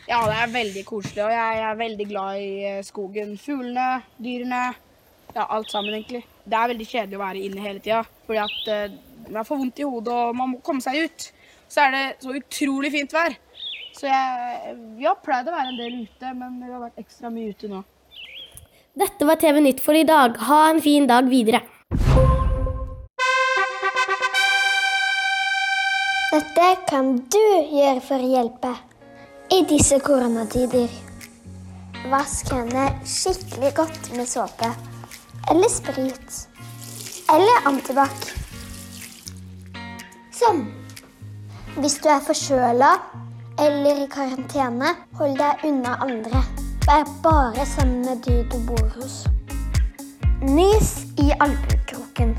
Ja, 0.10 0.22
det 0.26 0.36
er 0.40 0.54
veldig 0.54 0.84
koselig, 0.88 1.24
og 1.26 1.34
jeg 1.34 1.64
er 1.66 1.80
veldig 1.80 2.06
glad 2.10 2.38
i 2.42 2.52
eh, 2.66 2.84
skogen. 2.86 3.36
Fuglene, 3.38 4.04
dyrene. 4.18 4.62
Ja, 5.36 5.46
alt 5.46 5.70
sammen, 5.70 5.94
egentlig. 5.94 6.24
Det 6.46 6.58
er 6.58 6.72
veldig 6.72 6.88
kjedelig 6.90 7.20
å 7.20 7.22
være 7.22 7.44
inne 7.46 7.66
hele 7.66 7.84
tida, 7.84 8.00
fordi 8.26 8.40
at 8.42 8.72
uh, 8.74 8.96
man 9.30 9.46
får 9.46 9.60
vondt 9.60 9.82
i 9.82 9.86
hodet 9.86 10.16
og 10.16 10.38
man 10.40 10.54
må 10.56 10.62
komme 10.66 10.82
seg 10.82 11.04
ut. 11.06 11.28
Så 11.70 11.84
er 11.84 11.94
det 11.94 12.04
så 12.24 12.34
utrolig 12.34 12.90
fint 12.96 13.14
vær. 13.14 13.38
Så 13.94 14.10
jeg, 14.10 14.76
vi 14.98 15.06
har 15.06 15.20
pleid 15.22 15.50
å 15.50 15.54
være 15.54 15.74
en 15.74 15.82
del 15.82 16.00
ute, 16.08 16.34
men 16.40 16.58
vi 16.64 16.72
har 16.72 16.86
vært 16.88 17.04
ekstra 17.04 17.30
mye 17.34 17.54
ute 17.54 17.70
nå. 17.70 17.84
Dette 18.98 19.30
var 19.30 19.38
TV 19.42 19.62
Nytt 19.62 19.84
for 19.86 19.98
i 19.98 20.08
dag. 20.08 20.40
Ha 20.50 20.64
en 20.72 20.82
fin 20.82 21.06
dag 21.10 21.30
videre. 21.30 21.62
Dette 26.30 26.66
kan 26.86 27.08
du 27.34 27.46
gjøre 27.74 28.02
for 28.06 28.22
å 28.22 28.28
hjelpe 28.30 28.70
i 29.50 29.64
disse 29.66 29.98
koronatider. 30.06 30.92
Vask 32.12 32.52
hendene 32.54 32.84
skikkelig 33.02 33.72
godt 33.80 34.12
med 34.14 34.30
såpe 34.30 34.70
eller 35.50 35.74
sprit. 35.74 36.38
Eller 37.34 37.66
antibac. 37.72 38.30
Sånn. 40.38 40.68
Hvis 41.82 41.98
du 42.04 42.12
er 42.14 42.22
forkjøla 42.30 42.92
eller 43.66 44.06
i 44.06 44.08
karantene, 44.14 44.94
hold 45.18 45.34
deg 45.42 45.66
unna 45.72 45.98
andre. 46.06 46.44
Vær 46.86 47.10
bare 47.26 47.66
sammen 47.74 48.06
med 48.06 48.22
de 48.30 48.44
du 48.54 48.60
bor 48.70 48.86
hos. 49.00 49.24
Nys 50.46 50.94
i 51.18 51.32
albuekroken. 51.42 52.38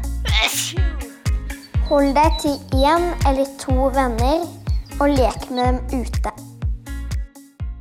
Hold 1.90 2.12
deg 2.14 2.36
til 2.38 2.52
én 2.86 3.06
eller 3.26 3.48
to 3.58 3.88
venner 3.96 4.46
og 5.00 5.10
lek 5.10 5.50
med 5.50 5.66
dem 5.90 6.00
ute. 6.04 6.49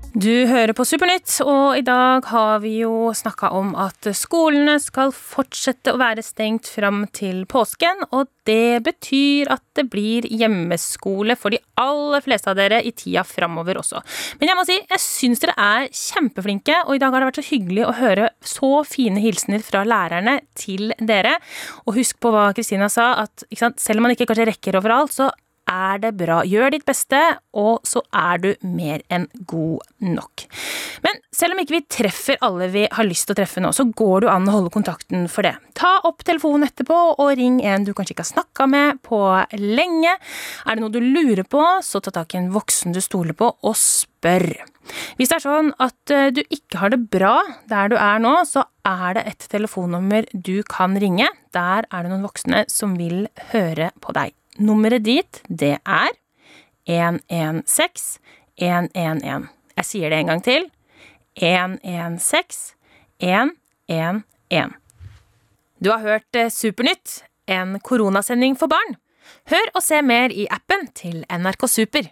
Du 0.10 0.32
hører 0.50 0.74
på 0.74 0.82
Supernytt, 0.90 1.30
og 1.46 1.78
i 1.78 1.84
dag 1.86 2.26
har 2.32 2.64
vi 2.64 2.80
jo 2.80 3.12
snakka 3.14 3.52
om 3.54 3.76
at 3.78 4.08
skolene 4.18 4.80
skal 4.82 5.12
fortsette 5.14 5.94
å 5.94 6.00
være 6.02 6.24
stengt 6.26 6.66
fram 6.66 7.04
til 7.14 7.44
påsken, 7.46 8.08
og 8.10 8.26
det 8.50 8.82
betyr 8.88 9.52
at 9.54 9.62
det 9.78 9.86
blir 9.94 10.26
hjemmeskole 10.26 11.36
for 11.38 11.54
de 11.54 11.60
aller 11.78 12.26
fleste 12.26 12.50
av 12.50 12.58
dere 12.58 12.80
i 12.82 12.90
tida 12.98 13.22
framover 13.22 13.78
også. 13.84 14.02
Men 14.42 14.50
jeg 14.50 14.58
må 14.58 14.64
si, 14.66 14.80
jeg 14.82 15.04
syns 15.04 15.44
dere 15.44 15.54
er 15.62 15.86
kjempeflinke, 15.94 16.80
og 16.88 16.98
i 16.98 17.04
dag 17.04 17.14
har 17.14 17.22
det 17.22 17.28
vært 17.30 17.42
så 17.44 17.50
hyggelig 17.52 17.84
å 17.86 17.98
høre 18.00 18.32
så 18.42 18.72
fine 18.90 19.22
hilsener 19.22 19.62
fra 19.62 19.84
lærerne 19.86 20.40
til 20.58 20.90
dere. 20.98 21.36
Og 21.86 22.00
husk 22.00 22.18
på 22.18 22.34
hva 22.34 22.48
Kristina 22.58 22.90
sa, 22.90 23.12
at 23.28 23.46
sant, 23.62 23.78
selv 23.78 24.02
om 24.02 24.10
man 24.10 24.18
ikke 24.18 24.26
kanskje 24.34 24.50
rekker 24.50 24.82
overalt, 24.82 25.14
så 25.14 25.30
er 25.70 26.02
det 26.02 26.14
bra. 26.20 26.42
Gjør 26.48 26.74
ditt 26.74 26.86
beste, 26.88 27.20
og 27.58 27.86
så 27.88 28.02
er 28.16 28.42
du 28.42 28.50
mer 28.66 29.04
enn 29.14 29.28
god 29.50 29.86
nok. 30.04 30.46
Men 31.06 31.22
selv 31.36 31.56
om 31.56 31.62
ikke 31.62 31.78
vi 31.78 31.86
treffer 32.00 32.40
alle 32.46 32.70
vi 32.74 32.86
har 32.92 33.08
lyst 33.08 33.30
til 33.30 33.36
å 33.36 33.40
treffe 33.40 33.64
nå, 33.64 33.72
så 33.76 33.86
går 33.88 34.26
det 34.26 34.32
an 34.34 34.50
å 34.50 34.56
holde 34.58 34.74
kontakten 34.74 35.28
for 35.32 35.48
det. 35.48 35.56
Ta 35.78 36.00
opp 36.08 36.26
telefonen 36.28 36.68
etterpå 36.68 36.98
og 37.16 37.32
ring 37.40 37.62
en 37.64 37.86
du 37.88 37.94
kanskje 37.94 38.18
ikke 38.18 38.26
har 38.26 38.34
snakka 38.34 38.68
med 38.72 39.00
på 39.06 39.22
lenge. 39.62 40.18
Er 40.66 40.76
det 40.76 40.84
noe 40.84 40.94
du 40.94 41.00
lurer 41.04 41.46
på, 41.48 41.64
så 41.86 42.02
ta 42.04 42.14
tak 42.16 42.36
i 42.36 42.42
en 42.42 42.52
voksen 42.56 42.96
du 42.96 43.02
stoler 43.04 43.38
på, 43.38 43.54
og 43.64 43.78
spør. 43.80 44.50
Hvis 45.20 45.30
det 45.30 45.38
er 45.38 45.44
sånn 45.44 45.72
at 45.82 46.14
eh, 46.14 46.32
du 46.34 46.42
ikke 46.48 46.82
har 46.82 46.94
det 46.94 47.04
bra 47.14 47.36
der 47.70 47.92
du 47.92 47.98
er 48.00 48.22
nå, 48.24 48.34
så 48.50 48.66
er 48.88 49.20
det 49.20 49.26
et 49.30 49.48
telefonnummer 49.52 50.26
du 50.34 50.60
kan 50.68 50.98
ringe. 51.00 51.30
Der 51.56 51.86
er 51.86 52.04
det 52.04 52.12
noen 52.12 52.26
voksne 52.26 52.66
som 52.72 52.98
vil 52.98 53.28
høre 53.54 53.92
på 54.02 54.16
deg. 54.18 54.34
Nummeret 54.60 55.06
dit, 55.06 55.42
det 55.48 55.78
er 55.88 56.12
116 56.90 58.20
111. 58.60 59.48
Jeg 59.80 59.88
sier 59.88 60.12
det 60.12 60.20
en 60.20 60.32
gang 60.34 60.44
til. 60.44 60.68
116 61.40 62.76
111. 63.20 64.76
Du 65.80 65.92
har 65.94 66.04
hørt 66.04 66.36
eh, 66.36 66.52
Supernytt, 66.52 67.24
en 67.48 67.78
koronasending 67.80 68.58
for 68.60 68.68
barn. 68.68 68.98
Hør 69.48 69.72
og 69.78 69.84
se 69.86 70.02
mer 70.04 70.34
i 70.36 70.48
appen 70.52 70.90
til 70.92 71.24
NRK 71.32 71.68
Super. 71.72 72.10